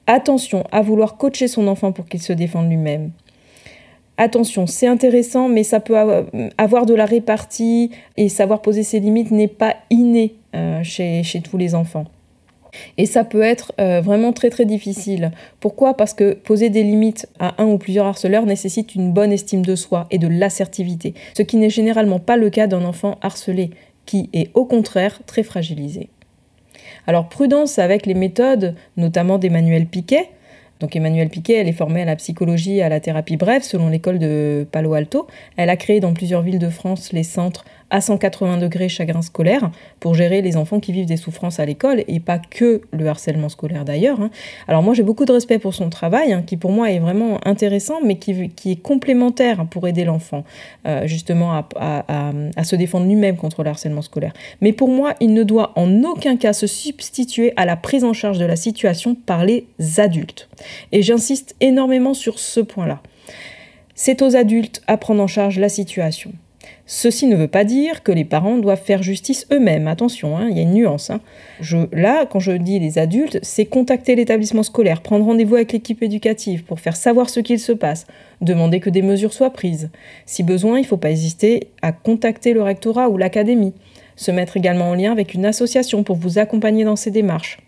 [0.07, 3.11] Attention à vouloir coacher son enfant pour qu'il se défende lui-même.
[4.17, 5.97] Attention, c'est intéressant, mais ça peut
[6.59, 11.57] avoir de la répartie et savoir poser ses limites n'est pas inné euh, chez, tous
[11.57, 12.05] les enfants.
[12.99, 15.31] Et ça peut être euh, vraiment très très difficile.
[15.59, 15.97] Pourquoi?
[15.97, 19.75] Parce que poser des limites à un ou plusieurs harceleurs nécessite une bonne estime de
[19.75, 23.71] soi et de l'assertivité, ce qui n'est généralement pas le cas d'un enfant harcelé
[24.07, 26.09] qui est au contraire très fragilisé.
[27.07, 30.31] Alors prudence avec les méthodes, notamment d'Emmanuel Piquet.
[30.81, 33.89] Donc Emmanuel Piquet, elle est formée à la psychologie et à la thérapie brève selon
[33.89, 35.27] l'école de Palo Alto.
[35.57, 39.71] Elle a créé dans plusieurs villes de France les centres à 180 degrés chagrin scolaire
[39.99, 43.49] pour gérer les enfants qui vivent des souffrances à l'école et pas que le harcèlement
[43.49, 44.21] scolaire d'ailleurs.
[44.21, 44.31] Hein.
[44.69, 47.39] Alors moi j'ai beaucoup de respect pour son travail hein, qui pour moi est vraiment
[47.47, 50.45] intéressant mais qui, qui est complémentaire pour aider l'enfant
[50.87, 54.33] euh, justement à, à, à, se défendre lui-même contre le harcèlement scolaire.
[54.61, 58.13] Mais pour moi il ne doit en aucun cas se substituer à la prise en
[58.13, 59.67] charge de la situation par les
[59.99, 60.49] adultes.
[60.93, 63.01] Et j'insiste énormément sur ce point-là.
[63.95, 66.33] C'est aux adultes à prendre en charge la situation.
[66.93, 69.87] Ceci ne veut pas dire que les parents doivent faire justice eux-mêmes.
[69.87, 71.11] Attention, hein, il y a une nuance.
[71.11, 71.21] Hein.
[71.93, 76.65] là, quand je dis les adultes, c'est contacter l'établissement scolaire, prendre rendez-vous avec l'équipe éducative
[76.65, 78.09] pour faire savoir ce qu'il se passe,
[78.41, 79.91] demander que des mesures soient prises.
[80.27, 83.73] Si besoin, il ne faut pas hésiter à contacter le rectorat ou l'académie.
[84.17, 87.59] Se mettre également en lien avec une association pour vous accompagner dans ces démarches.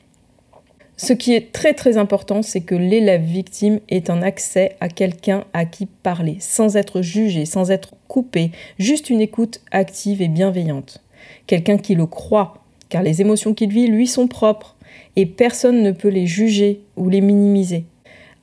[1.05, 5.43] Ce qui est très très important, c'est que l'élève victime ait un accès à quelqu'un
[5.53, 11.03] à qui parler, sans être jugé, sans être coupé, juste une écoute active et bienveillante.
[11.49, 14.77] Quelqu'un qui le croit, car les émotions qu'il vit lui sont propres,
[15.17, 17.85] et personne ne peut les juger ou les minimiser.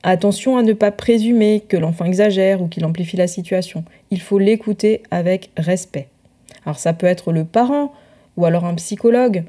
[0.02, 3.84] Attention à ne pas présumer que l'enfant exagère ou qu'il amplifie la situation.
[4.10, 6.08] Il faut l'écouter avec respect.
[6.66, 7.94] Alors ça peut être le parent
[8.36, 9.44] ou alors un psychologue.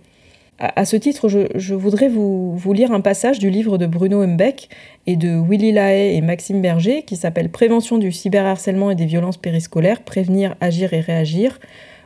[0.63, 4.69] À, ce titre, je, voudrais vous, lire un passage du livre de Bruno Hembeck
[5.08, 9.38] et de Willy Lahaye et Maxime Berger qui s'appelle Prévention du cyberharcèlement et des violences
[9.38, 11.60] périscolaires, prévenir, agir et réagir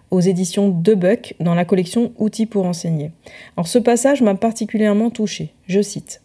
[0.09, 3.11] aux éditions De Buck dans la collection Outils pour enseigner.
[3.57, 5.51] Alors ce passage m'a particulièrement touché.
[5.67, 6.21] Je cite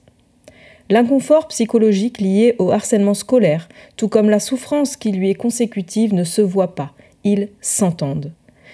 [0.89, 6.23] L'inconfort psychologique lié au harcèlement scolaire, tout comme la souffrance qui lui est consécutive, ne
[6.23, 6.93] se voit pas,
[7.25, 8.31] ils s'entendent.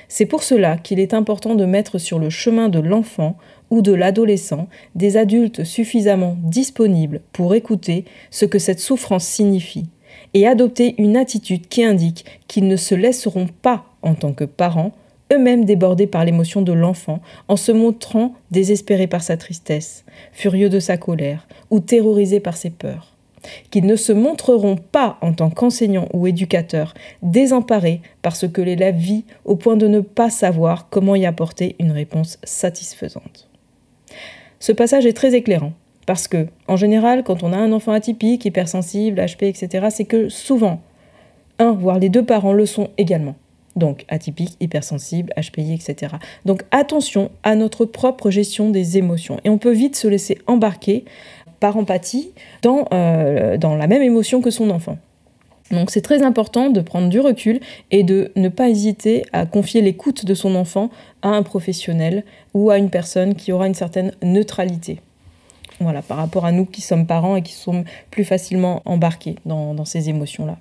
[0.08, 3.36] C'est pour cela qu'il est important de mettre sur le chemin de l'enfant
[3.70, 9.88] ou de l'adolescent des adultes suffisamment disponibles pour écouter ce que cette souffrance signifie
[10.34, 14.92] et adopter une attitude qui indique qu'ils ne se laisseront pas, en tant que parents,
[15.32, 20.78] eux-mêmes débordés par l'émotion de l'enfant, en se montrant désespérés par sa tristesse, furieux de
[20.78, 23.15] sa colère ou terrorisés par ses peurs.
[23.70, 28.96] Qu'ils ne se montreront pas en tant qu'enseignants ou éducateurs désemparés par ce que l'élève
[28.96, 33.48] vit au point de ne pas savoir comment y apporter une réponse satisfaisante.
[34.58, 35.72] Ce passage est très éclairant
[36.06, 40.28] parce que, en général, quand on a un enfant atypique, hypersensible, HP, etc., c'est que
[40.28, 40.80] souvent,
[41.58, 43.34] un, voire les deux parents le sont également
[43.76, 46.14] donc atypique, hypersensible, HPI, etc.
[46.44, 49.38] Donc attention à notre propre gestion des émotions.
[49.44, 51.04] Et on peut vite se laisser embarquer
[51.66, 52.30] par empathie
[52.62, 54.98] dans, euh, dans la même émotion que son enfant.
[55.72, 57.58] Donc c'est très important de prendre du recul
[57.90, 60.90] et de ne pas hésiter à confier l'écoute de son enfant
[61.22, 62.22] à un professionnel
[62.54, 65.00] ou à une personne qui aura une certaine neutralité.
[65.80, 69.74] Voilà, par rapport à nous qui sommes parents et qui sommes plus facilement embarqués dans,
[69.74, 70.58] dans ces émotions-là.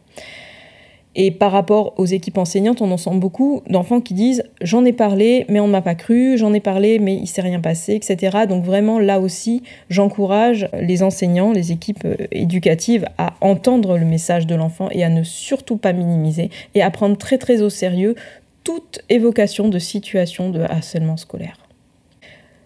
[1.16, 4.92] Et par rapport aux équipes enseignantes, on en sent beaucoup d'enfants qui disent j'en ai
[4.92, 7.94] parlé, mais on ne m'a pas cru, j'en ai parlé, mais il s'est rien passé,
[7.96, 8.40] etc.
[8.50, 14.46] Donc vraiment, là aussi, j'encourage les enseignants, les équipes euh, éducatives à entendre le message
[14.46, 18.16] de l'enfant et à ne surtout pas minimiser et à prendre très très au sérieux
[18.66, 21.58] toute évocation de situation de harcèlement scolaire.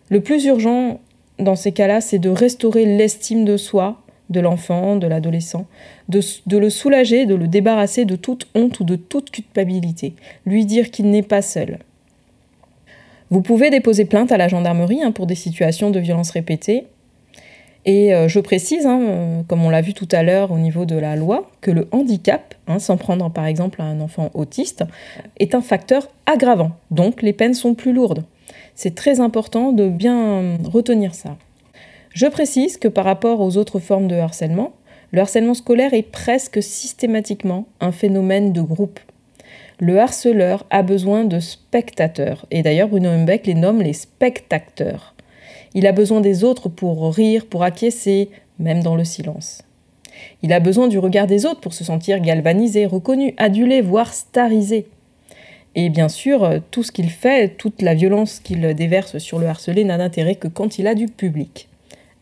[0.10, 1.00] Le plus urgent
[1.38, 5.66] dans ces cas-là, c'est de restaurer l'estime de soi, de l'enfant, de l'adolescent,
[6.08, 10.14] de, le soulager, de le débarrasser de toute honte ou de toute culpabilité,
[10.46, 11.80] lui dire qu'il n'est pas seul.
[13.32, 16.86] Vous pouvez déposer plainte à la gendarmerie hein, pour des situations de violence répétées.
[17.86, 20.96] Et euh, je précise, hein, comme on l'a vu tout à l'heure au niveau de
[20.96, 24.84] la loi, que le handicap, hein, sans prendre par exemple un enfant autiste,
[25.38, 26.72] est un facteur aggravant.
[26.92, 28.24] Donc les peines sont plus lourdes.
[28.76, 31.38] C'est très important de bien retenir ça.
[32.14, 34.74] Je précise que par rapport aux autres formes de harcèlement,
[35.12, 39.00] le harcèlement scolaire est presque systématiquement un phénomène de groupe.
[39.80, 45.16] Le harceleur a besoin de spectateurs, et d'ailleurs Bruno Humbeck les nomme les spectateurs.
[45.74, 49.64] Il a besoin des autres pour rire, pour acquiescer, même dans le silence.
[50.42, 54.88] Il a besoin du regard des autres pour se sentir galvanisé, reconnu, adulé, voire starisé.
[55.76, 59.84] Et bien sûr, tout ce qu'il fait, toute la violence qu'il déverse sur le harcelé
[59.84, 61.69] n'a d'intérêt que quand il a du public.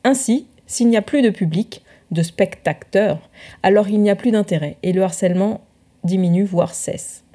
[0.08, 3.20] Ainsi, s'il n'y a plus de public, de spectateurs,
[3.62, 5.60] alors il n'y a plus d'intérêt et le harcèlement
[6.06, 7.26] diminue, voire cesse.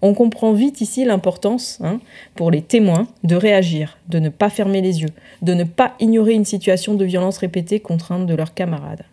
[0.00, 2.00] On comprend vite ici l'importance, hein,
[2.34, 5.10] pour les témoins, de réagir, de ne pas fermer les yeux,
[5.42, 9.04] de ne pas ignorer une situation de violence répétée contrainte de leurs camarades.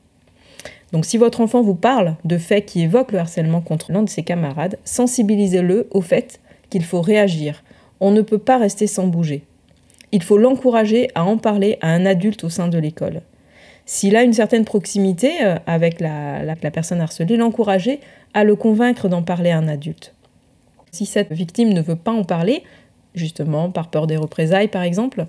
[0.93, 4.09] Donc si votre enfant vous parle de faits qui évoquent le harcèlement contre l'un de
[4.09, 7.61] ses camarades, sensibilisez-le au fait qu'il faut réagir.
[7.99, 9.43] On ne peut pas rester sans bouger
[10.11, 13.21] il faut l'encourager à en parler à un adulte au sein de l'école.
[13.85, 17.99] S'il a une certaine proximité euh, avec la, la personne harcelée, l'encourager
[18.33, 20.13] à le convaincre d'en parler à un adulte.
[20.91, 22.63] Si cette victime ne veut pas en parler,
[23.15, 25.25] justement par peur des représailles par exemple,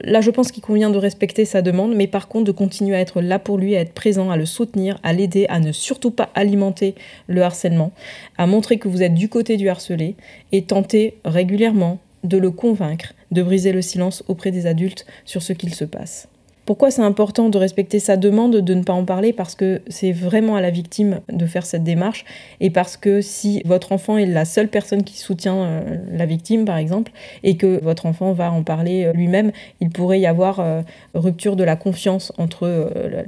[0.00, 3.00] là je pense qu'il convient de respecter sa demande, mais par contre de continuer à
[3.00, 6.10] être là pour lui, à être présent, à le soutenir, à l'aider, à ne surtout
[6.10, 6.94] pas alimenter
[7.26, 7.92] le harcèlement,
[8.38, 10.16] à montrer que vous êtes du côté du harcelé
[10.52, 15.52] et tenter régulièrement de le convaincre de briser le silence auprès des adultes sur ce
[15.52, 16.28] qu'il se passe.
[16.66, 19.34] Pourquoi c'est important de respecter sa demande, de ne pas en parler?
[19.34, 22.24] Parce que c'est vraiment à la victime de faire cette démarche
[22.60, 26.64] et parce que si votre enfant est la seule personne qui soutient euh, la victime,
[26.64, 30.60] par exemple, et que votre enfant va en parler euh, lui-même, il pourrait y avoir
[30.60, 30.80] euh,
[31.12, 32.66] rupture de la confiance entre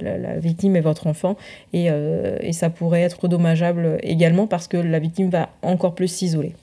[0.00, 1.36] la, victime et votre enfant
[1.72, 1.88] et
[2.52, 6.54] ça pourrait être dommageable également parce que la victime va encore plus s'isoler.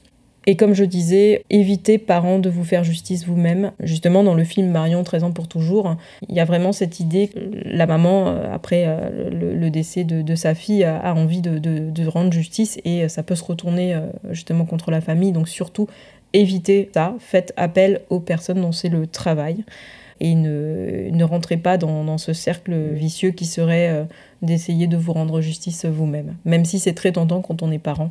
[0.45, 3.71] Et comme je disais, évitez, parents, de vous faire justice vous-même.
[3.81, 5.95] Justement, dans le film Marion, 13 ans pour toujours,
[6.27, 10.35] il y a vraiment cette idée que la maman, euh, après euh, le, décès de,
[10.35, 14.01] sa fille, a, envie de, rendre justice et ça peut se retourner euh,
[14.31, 15.31] justement contre la famille.
[15.31, 15.87] Donc surtout,
[16.33, 17.15] évitez ça.
[17.19, 19.63] Faites appel aux personnes dont c'est le travail.
[20.19, 24.05] Et ne, ne rentrez pas dans, ce cercle vicieux qui serait
[24.41, 26.35] d'essayer de vous rendre justice vous-même.
[26.45, 28.09] Même si c'est très tentant quand on est parent.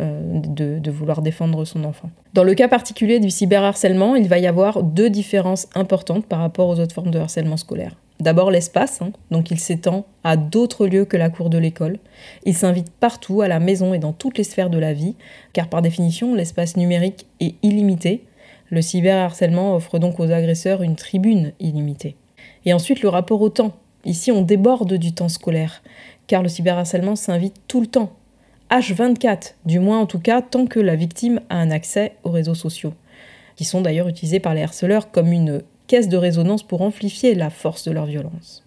[0.00, 2.08] Euh, de, vouloir défendre son enfant.
[2.32, 6.68] Dans le cas particulier du cyberharcèlement, il va y avoir deux différences importantes par rapport
[6.68, 7.96] aux autres formes de harcèlement scolaire.
[8.20, 9.10] D'abord l'espace, hein.
[9.32, 11.98] donc il s'étend à d'autres lieux que la cour de l'école.
[12.44, 15.16] Il s'invite partout, à la maison et dans toutes les sphères de la vie,
[15.52, 18.24] car par définition, l'espace numérique est illimité.
[18.70, 22.14] Le cyberharcèlement offre donc aux agresseurs une tribune illimitée.
[22.64, 23.72] Et ensuite le rapport au temps.
[24.04, 25.82] Ici, on déborde du temps scolaire,
[26.28, 28.12] car le cyberharcèlement s'invite tout le temps,
[28.70, 32.54] H24, du moins en tout cas tant que la victime a un accès aux réseaux
[32.54, 32.92] sociaux,
[33.56, 37.48] qui sont d'ailleurs utilisés par les harceleurs comme une caisse de résonance pour amplifier la
[37.48, 38.66] force de leur violence.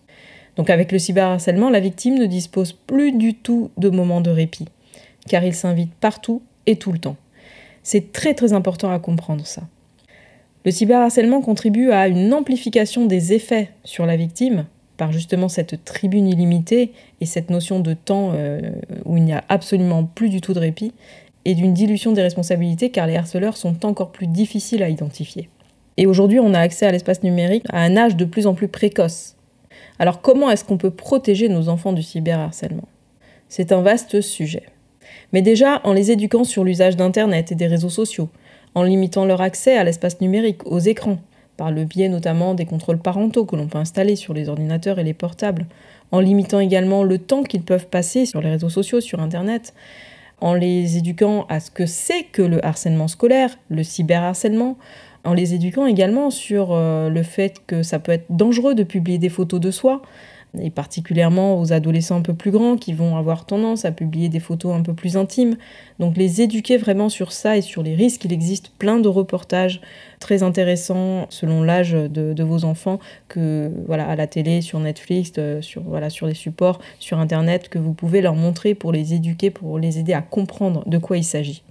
[0.56, 4.68] Donc avec le cyberharcèlement, la victime ne dispose plus du tout de moments de répit,
[5.28, 7.18] car il s'invite partout et tout le temps.
[7.84, 9.62] C'est très très important à comprendre ça.
[10.66, 14.66] Le cyberharcèlement contribue à une amplification des effets sur la victime,
[15.02, 18.60] par justement cette tribune illimitée et cette notion de temps euh,
[19.04, 20.94] où il n'y a absolument plus du tout de répit,
[21.44, 25.50] et d'une dilution des responsabilités car les harceleurs sont encore plus difficiles à identifier.
[25.98, 28.68] Et aujourd'hui, on a accès à l'espace numérique à un âge de plus en plus
[28.68, 29.38] précoce.
[29.98, 32.88] Alors comment est-ce qu'on peut protéger nos enfants du cyberharcèlement?
[33.50, 34.68] C'est un vaste sujet.
[35.34, 38.30] Mais déjà en les éduquant sur l'usage d'Internet et des réseaux sociaux,
[38.76, 41.18] en limitant leur accès à l'espace numérique, aux écrans,
[41.58, 45.04] par le biais notamment des contrôles parentaux que l'on peut installer sur les ordinateurs et
[45.04, 45.66] les portables,
[46.12, 49.74] en limitant également le temps qu'ils peuvent passer sur les réseaux sociaux, sur Internet,
[50.40, 54.78] en les éduquant à ce que c'est que le harcèlement scolaire, le cyberharcèlement,
[55.24, 59.20] en les éduquant également sur euh, le fait que ça peut être dangereux de publier
[59.20, 60.02] des photos de soi,
[60.60, 64.40] et particulièrement aux adolescents un peu plus grands qui vont avoir tendance à publier des
[64.40, 65.56] photos un peu plus intimes.
[66.00, 68.26] Donc les éduquer vraiment sur ça et sur les risques.
[68.26, 69.82] Il existe plein de reportages
[70.20, 75.62] très intéressants selon l'âge de, vos enfants que voilà à la télé, sur Netflix, euh,
[75.62, 79.52] sur voilà sur des supports, sur internet que vous pouvez leur montrer pour les éduquer,
[79.52, 81.64] pour les aider à comprendre de quoi il s'agit.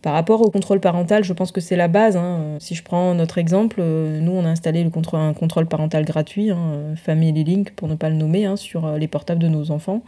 [0.00, 2.16] Par rapport au contrôle parental, je pense que c'est la base.
[2.16, 2.56] Hein.
[2.60, 6.94] Si je prends notre exemple, euh, nous on a installé un contrôle parental gratuit, hein,
[6.94, 10.02] Family Link pour ne pas le nommer, hein, sur euh, les portables de nos enfants.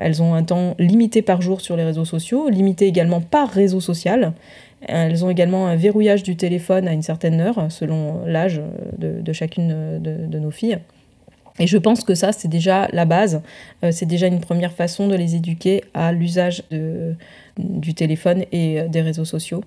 [0.00, 3.80] Elles ont un temps limité par jour sur les réseaux sociaux, limité également par réseau
[3.80, 4.32] social.
[4.80, 8.60] Elles ont également un verrouillage du téléphone à une certaine heure, selon l'âge
[8.96, 10.78] de, chacune de, nos filles.
[11.58, 13.42] Et je pense que ça, c'est déjà la base.
[13.82, 16.62] Euh, c'est déjà une première façon de les éduquer à l'usage
[17.58, 19.62] du téléphone et euh, des réseaux sociaux.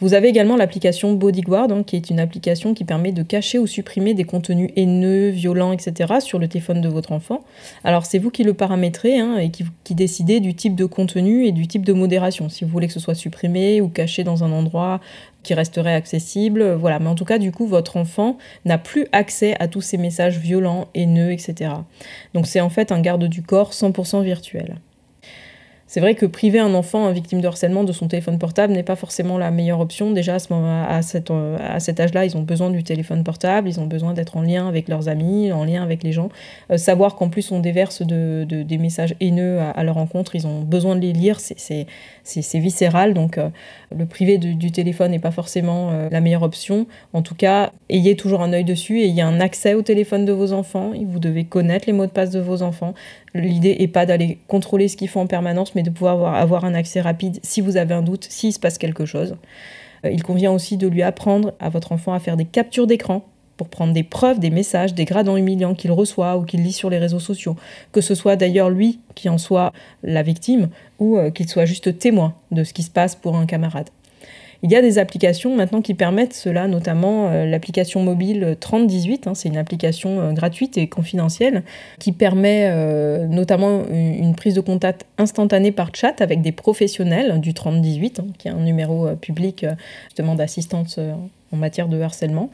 [0.00, 3.66] Vous avez également l'application Bodyguard, hein, qui est une application qui permet de cacher ou
[3.66, 6.14] supprimer des contenus haineux, violents, etc.
[6.20, 7.42] sur le téléphone de votre enfant.
[7.82, 9.64] Alors c'est vous qui le paramétrez hein, et qui,
[9.96, 12.48] décidez du type de contenu et du type de modération.
[12.48, 15.00] Si vous voulez que ce soit supprimé ou caché dans un endroit
[15.48, 16.98] qui resterait accessible, voilà.
[16.98, 20.36] Mais en tout cas, du coup, votre enfant n'a plus accès à tous ces messages
[20.38, 21.70] violents, haineux, etc.
[22.34, 24.76] Donc c'est en fait un garde du corps 100% virtuel.
[25.88, 28.94] C'est vrai que priver un enfant victime de harcèlement de son téléphone portable n'est pas
[28.94, 30.10] forcément la meilleure option.
[30.10, 33.24] Déjà, à, ce moment, à, cet, euh, à cet âge-là, ils ont besoin du téléphone
[33.24, 36.28] portable, ils ont besoin d'être en lien avec leurs amis, en lien avec les gens.
[36.70, 40.60] Euh, savoir qu'en plus on déverse de, des messages haineux à, leur rencontre, ils ont
[40.60, 41.86] besoin de les lire, c'est
[42.36, 43.14] viscéral.
[43.14, 43.48] Donc euh,
[43.96, 46.86] le priver du téléphone n'est pas forcément la meilleure option.
[47.12, 49.82] En tout cas, ayez toujours un œil dessus et il y a un accès au
[49.82, 50.92] téléphone de vos enfants.
[51.06, 52.94] Vous devez connaître les mots de passe de vos enfants.
[53.34, 56.74] L'idée n'est pas d'aller contrôler ce qu'ils font en permanence, mais de pouvoir avoir, un
[56.74, 59.36] accès rapide si vous avez un doute, s'il se passe quelque chose.
[60.04, 63.24] Euh, il convient aussi de lui apprendre à votre enfant à faire des captures d'écran
[63.58, 66.88] pour prendre des preuves, des messages, des gradants humiliants qu'il reçoit ou qu'il lit sur
[66.88, 67.56] les réseaux sociaux.
[67.92, 70.68] Que ce soit d'ailleurs lui qui en soit la victime
[70.98, 73.88] ou euh, qu'il soit juste témoin de ce qui se passe pour un camarade.
[74.62, 79.34] Il y a des applications maintenant qui permettent cela, notamment euh, l'application mobile 3018, hein,
[79.34, 81.62] c'est une application euh, gratuite et confidentielle
[81.98, 82.70] qui permet
[83.28, 88.48] notamment une, prise de contact instantanée par chat avec des professionnels du 3018, hein, qui
[88.48, 89.66] est un numéro public
[90.08, 90.98] justement d'assistance
[91.52, 92.50] en matière de harcèlement,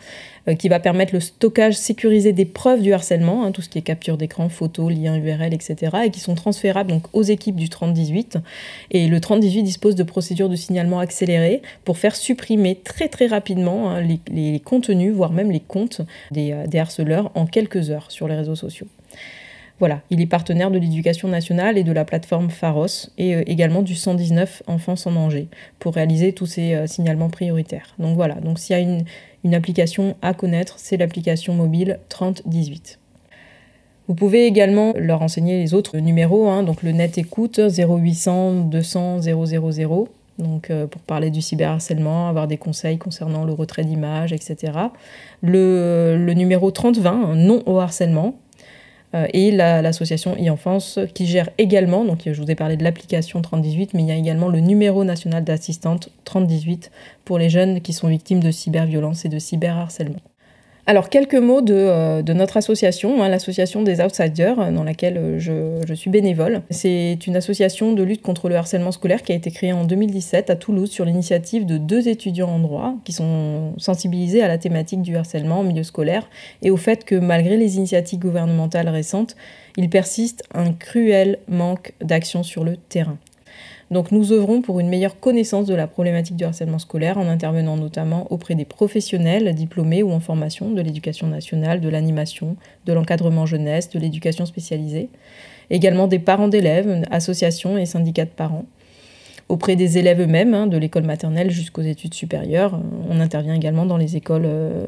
[0.48, 3.78] euh, qui va permettre le stockage sécurisé des preuves du harcèlement, hein, tout ce qui
[3.78, 8.38] est capture d'écran, photos, liens URL, etc., et qui sont transférables aux équipes du 3018.
[8.90, 13.90] Et le 3018 dispose de procédures de signalement accélérées pour faire supprimer très très rapidement
[13.90, 16.00] hein, les, contenus, voire même les comptes
[16.36, 18.86] euh, des harceleurs en quelques heures sur les réseaux sociaux.
[20.10, 24.62] Il est partenaire de l'éducation nationale et de la plateforme Pharos et également du 119
[24.66, 27.94] Enfance en danger pour réaliser tous ces signalements prioritaires.
[27.98, 32.98] Donc voilà, s'il y a une, application à connaître, c'est l'application mobile 3018.
[34.08, 39.20] Vous pouvez également leur renseigner les autres numéros, hein, donc le net écoute 0800 200
[39.20, 40.08] 000,
[40.38, 44.72] donc euh, pour parler du cyberharcèlement, avoir des conseils concernant le retrait d'images, etc.
[45.42, 48.43] Le, le, numéro 3020, non au harcèlement, euh,
[49.32, 54.02] et l'association e-enfance qui gère également, donc je vous ai parlé de l'application 3018, mais
[54.02, 56.90] il y a également le numéro national d'assistante 3018
[57.24, 60.20] pour les jeunes qui sont victimes de cyberviolence et de cyberharcèlement.
[60.86, 65.80] Alors, quelques mots de, euh, notre association, hein, l'association des Outsiders, euh, dans laquelle euh,
[65.86, 66.60] je, suis bénévole.
[66.68, 70.50] C'est une association de lutte contre le harcèlement scolaire qui a été créée en 2017
[70.50, 75.00] à Toulouse sur l'initiative de deux étudiants en droit qui sont sensibilisés à la thématique
[75.00, 76.28] du harcèlement au milieu scolaire
[76.60, 79.36] et au fait que malgré les initiatives gouvernementales récentes,
[79.78, 83.16] il persiste un cruel manque d'action sur le terrain.
[83.90, 87.76] Donc nous œuvrons pour une meilleure connaissance de la problématique du harcèlement scolaire en intervenant
[87.76, 92.56] notamment auprès des professionnels diplômés ou en formation de l'éducation nationale, de l'animation,
[92.86, 95.08] de l'encadrement jeunesse, de l'éducation spécialisée,
[95.70, 98.64] également des parents d'élèves, associations et syndicats de parents
[99.48, 102.80] auprès des élèves eux-mêmes, hein, de l'école maternelle jusqu'aux études supérieures.
[103.10, 104.86] On intervient également dans les écoles euh,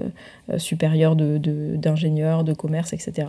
[0.51, 3.29] euh, supérieures d'ingénieurs, de, de commerce, etc.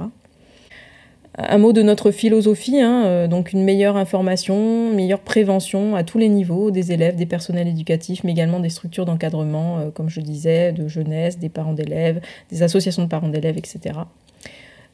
[1.39, 6.17] Un mot de notre philosophie, hein, euh, donc une meilleure information, meilleure prévention à tous
[6.17, 10.19] les niveaux, des élèves, des personnels éducatifs, mais également des structures d'encadrement, euh, comme je
[10.19, 13.99] disais, de jeunesse, des parents d'élèves, des associations de parents d'élèves, etc.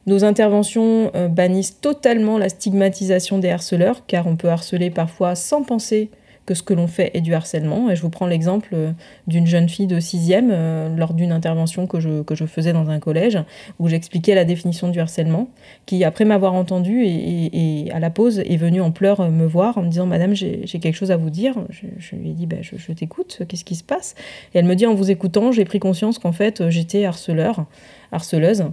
[0.05, 5.63] Nos interventions euh, bannissent totalement la stigmatisation des harceleurs, car on peut harceler parfois sans
[5.63, 6.09] penser
[6.45, 7.89] que ce que l'on fait est du harcèlement.
[7.89, 8.91] Et je vous prends l'exemple euh,
[9.27, 12.89] d'une jeune fille de 6e euh, lors d'une intervention que je, que je faisais dans
[12.89, 13.39] un collège
[13.79, 15.49] où j'expliquais la définition du harcèlement,
[15.85, 19.77] qui après m'avoir entendu et, à la pause est venue en pleurs euh, me voir
[19.77, 21.55] en me disant Madame, j'ai quelque chose à vous dire.
[21.69, 24.15] Je, lui ai dit bah, Je, je t'écoute, qu'est-ce qui se passe?
[24.53, 27.65] Et elle me dit En vous écoutant, j'ai pris conscience qu'en fait j'étais harceleur,
[28.11, 28.65] harceleuse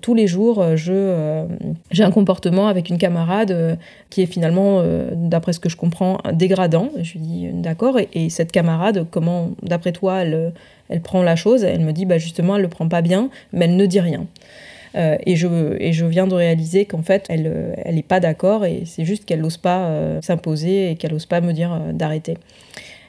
[0.00, 1.46] tous les jours, euh, je, euh,
[1.90, 3.76] j'ai un comportement avec une camarade euh,
[4.10, 4.82] qui est finalement,
[5.12, 6.90] d'après ce que je comprends, dégradant.
[7.02, 7.98] Je lui dis d'accord.
[8.12, 10.52] Et, cette camarade, comment, d'après toi, elle,
[10.88, 11.64] elle prend la chose?
[11.64, 14.26] Elle me dit, bah justement, elle le prend pas bien, mais elle ne dit rien.
[14.94, 19.04] et, je, et je viens de réaliser qu'en fait, elle n'est pas d'accord et c'est
[19.04, 19.90] juste qu'elle n'ose pas
[20.22, 22.38] s'imposer et qu'elle n'ose pas me dire d'arrêter.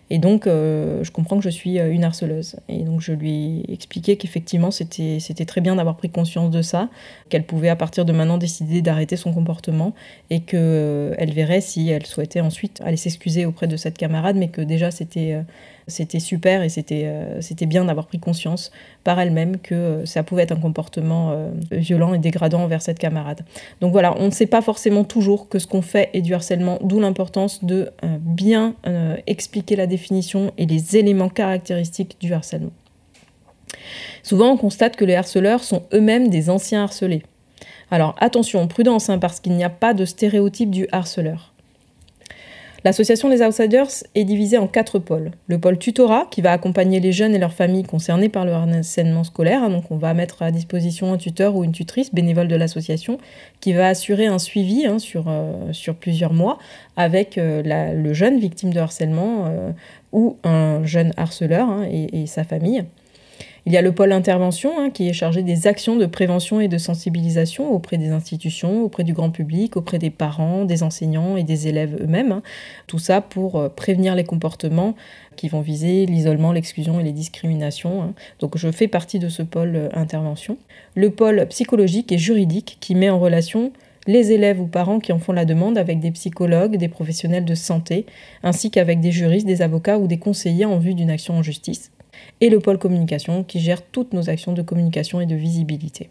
[0.09, 2.55] Et donc, euh, je comprends que je suis euh, une harceleuse.
[2.69, 6.89] Et donc, je lui ai expliqué qu'effectivement, c'était très bien d'avoir pris conscience de ça,
[7.29, 9.93] qu'elle pouvait à partir de maintenant décider d'arrêter son comportement
[10.29, 14.47] et qu'elle euh, verrait si elle souhaitait ensuite aller s'excuser auprès de cette camarade, mais
[14.47, 15.41] que déjà, c'était
[15.87, 18.71] c'était super et c'était euh, c'était bien d'avoir pris conscience
[19.03, 22.99] par elle-même que euh, ça pouvait être un comportement euh, violent et dégradant envers cette
[22.99, 23.45] camarade.
[23.79, 26.77] Donc voilà, on ne sait pas forcément toujours que ce qu'on fait est du harcèlement,
[26.83, 28.75] d'où l'importance de bien
[29.25, 32.71] expliquer la définition et les éléments caractéristiques du harcèlement.
[34.23, 37.23] Souvent, on constate que les harceleurs sont eux-mêmes des anciens harcelés.
[37.91, 41.53] Alors attention, prudence, hein, parce qu'il n'y a pas de stéréotype du harceleur.
[42.87, 45.31] L'association des Outsiders est divisée en quatre pôles.
[45.47, 49.25] Le pôle tutorat, qui va accompagner les jeunes et leurs familles concernés par le harcèlement
[49.25, 49.61] scolaire.
[49.61, 53.17] Hein, donc, on va mettre à disposition un tuteur ou une tutrice bénévole de l'association
[53.59, 56.59] qui va assurer un suivi hein, sur, euh, sur plusieurs mois
[56.95, 57.61] avec euh,
[57.93, 59.71] le jeune victime de harcèlement euh,
[60.13, 62.85] ou un jeune harceleur hein, et sa famille.
[63.67, 66.69] Il y a le pôle intervention hein, qui est chargé des actions de prévention et
[66.69, 71.43] de sensibilisation auprès des institutions, auprès du grand public, auprès des parents, des enseignants et
[71.43, 72.31] des élèves eux-mêmes.
[72.31, 72.43] Hein.
[72.87, 74.95] Tout ça pour euh, prévenir les comportements
[75.35, 78.03] qui vont viser l'isolement, l'exclusion et les discriminations.
[78.03, 78.13] Hein.
[78.39, 80.57] Donc je fais partie de ce pôle euh, intervention.
[80.95, 83.73] Le pôle psychologique et juridique qui met en relation
[84.07, 87.53] les élèves ou parents qui en font la demande avec des psychologues, des professionnels de
[87.53, 88.05] santé,
[88.43, 91.91] ainsi qu'avec des juristes, des avocats ou des conseillers en vue d'une action en justice
[92.41, 96.09] et le pôle communication qui gère toutes nos actions de communication et de visibilité.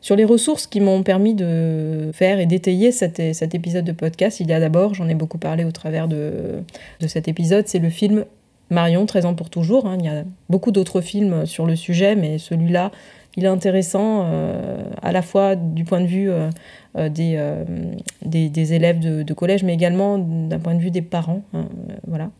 [0.00, 4.48] Sur les ressources qui m'ont permis de faire et d'étayer cet, épisode de podcast, il
[4.48, 6.64] y a d'abord, j'en ai beaucoup parlé au travers de,
[7.06, 8.24] cet épisode, c'est le film
[8.68, 9.86] Marion, 13 ans pour toujours.
[9.86, 9.98] Hein.
[10.00, 12.90] Il y a beaucoup d'autres films sur le sujet, mais celui-là,
[13.36, 16.50] il est intéressant euh, à la fois du point de vue euh,
[16.98, 21.42] euh, des, des, élèves de, collège, mais également d'un point de vue des parents.
[21.54, 21.66] Hein,
[22.08, 22.30] voilà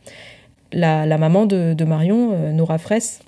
[0.72, 3.20] la, maman de, Marion, euh, Nora Fraisse,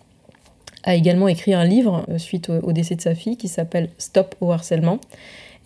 [0.82, 4.34] a également écrit un livre euh, suite au, décès de sa fille qui s'appelle Stop
[4.40, 5.01] au harcèlement.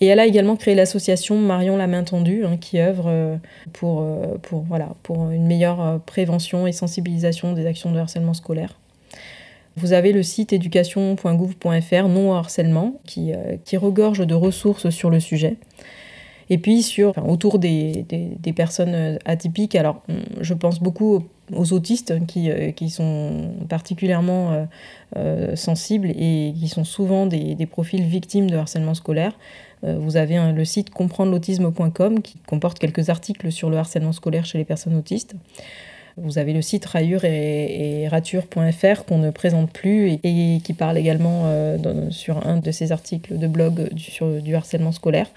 [0.00, 3.36] Et elle a également créé l'association Marion la main tendue, hein, qui œuvre euh,
[3.72, 4.06] pour,
[4.42, 8.78] pour, voilà, pour une meilleure prévention et sensibilisation des actions de harcèlement scolaire.
[9.76, 13.32] Vous avez le site éducation.gouv.fr non harcèlement qui,
[13.64, 15.56] qui regorge de ressources sur le sujet.
[16.50, 18.04] Et puis sur, autour des,
[18.56, 20.02] personnes atypiques, alors
[20.40, 24.66] je pense beaucoup aux autistes qui, qui sont particulièrement
[25.54, 29.32] sensibles et qui sont souvent des, profils victimes de harcèlement scolaire.
[29.82, 34.64] Vous avez le site comprendre qui comporte quelques articles sur le harcèlement scolaire chez les
[34.64, 35.34] personnes autistes.
[36.20, 41.42] Vous avez le site rayure et, rature.fr qu'on ne présente plus et, qui parle également
[41.44, 45.28] euh, sur un de ces articles de blog sur du harcèlement scolaire.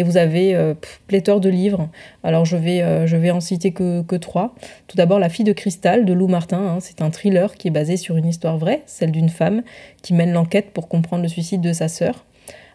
[0.00, 0.72] Et vous avez euh,
[1.08, 1.90] pléthore de livres.
[2.24, 4.54] Alors je vais, euh, je vais en citer que, trois.
[4.86, 6.56] Tout d'abord La fille de cristal de Lou Martin.
[6.56, 6.78] Hein.
[6.80, 9.62] c'est un thriller qui est basé sur une histoire vraie, celle d'une femme
[10.00, 12.24] qui mène l'enquête pour comprendre le suicide de sa sœur.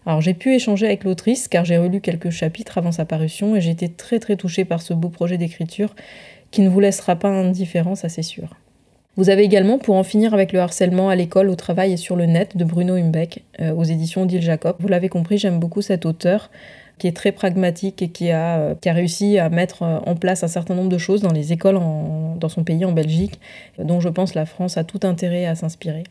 [0.05, 3.61] Alors j'ai pu échanger avec l'autrice car j'ai relu quelques chapitres avant sa parution et
[3.61, 5.95] j'ai été très très touchée par ce beau projet d'écriture
[6.51, 8.55] qui ne vous laissera pas indifférent, ça c'est sûr.
[9.17, 12.17] Vous avez également Pour en finir avec le harcèlement à l'école, au travail et sur
[12.17, 14.75] le net de Bruno Humbeck euh, aux éditions d'Il Jacob.
[14.79, 16.51] Vous l'avez compris, j'aime beaucoup cet auteur
[16.97, 20.47] qui est très pragmatique et qui a, euh, réussi à mettre euh, en place un
[20.47, 23.39] certain nombre de choses dans les écoles dans son pays, en Belgique,
[23.79, 26.03] dont je pense la France a tout intérêt à s'inspirer.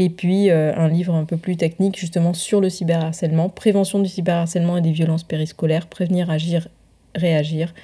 [0.00, 4.76] Et puis un livre un peu plus technique justement sur le cyberharcèlement, prévention du cyberharcèlement
[4.76, 6.68] et des violences périscolaires, prévenir, agir,
[7.16, 7.74] réagir,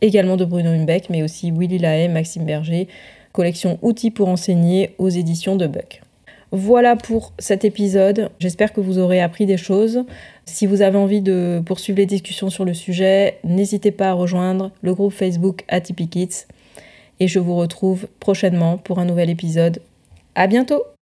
[0.00, 2.88] également de Bruno Humbeck, mais aussi Willy Lahaye, Maxime Berger,
[3.32, 6.02] collection Outils pour enseigner aux éditions de Buck.
[6.58, 8.30] Voilà pour cet épisode.
[8.38, 10.06] J'espère que vous aurez appris des choses.
[10.46, 14.70] Si vous avez envie de poursuivre les discussions sur le sujet, n'hésitez pas à rejoindre
[14.80, 16.46] le groupe Facebook Atypic Kids.
[17.20, 19.82] Et je vous retrouve prochainement pour un nouvel épisode.
[20.34, 20.95] À bientôt!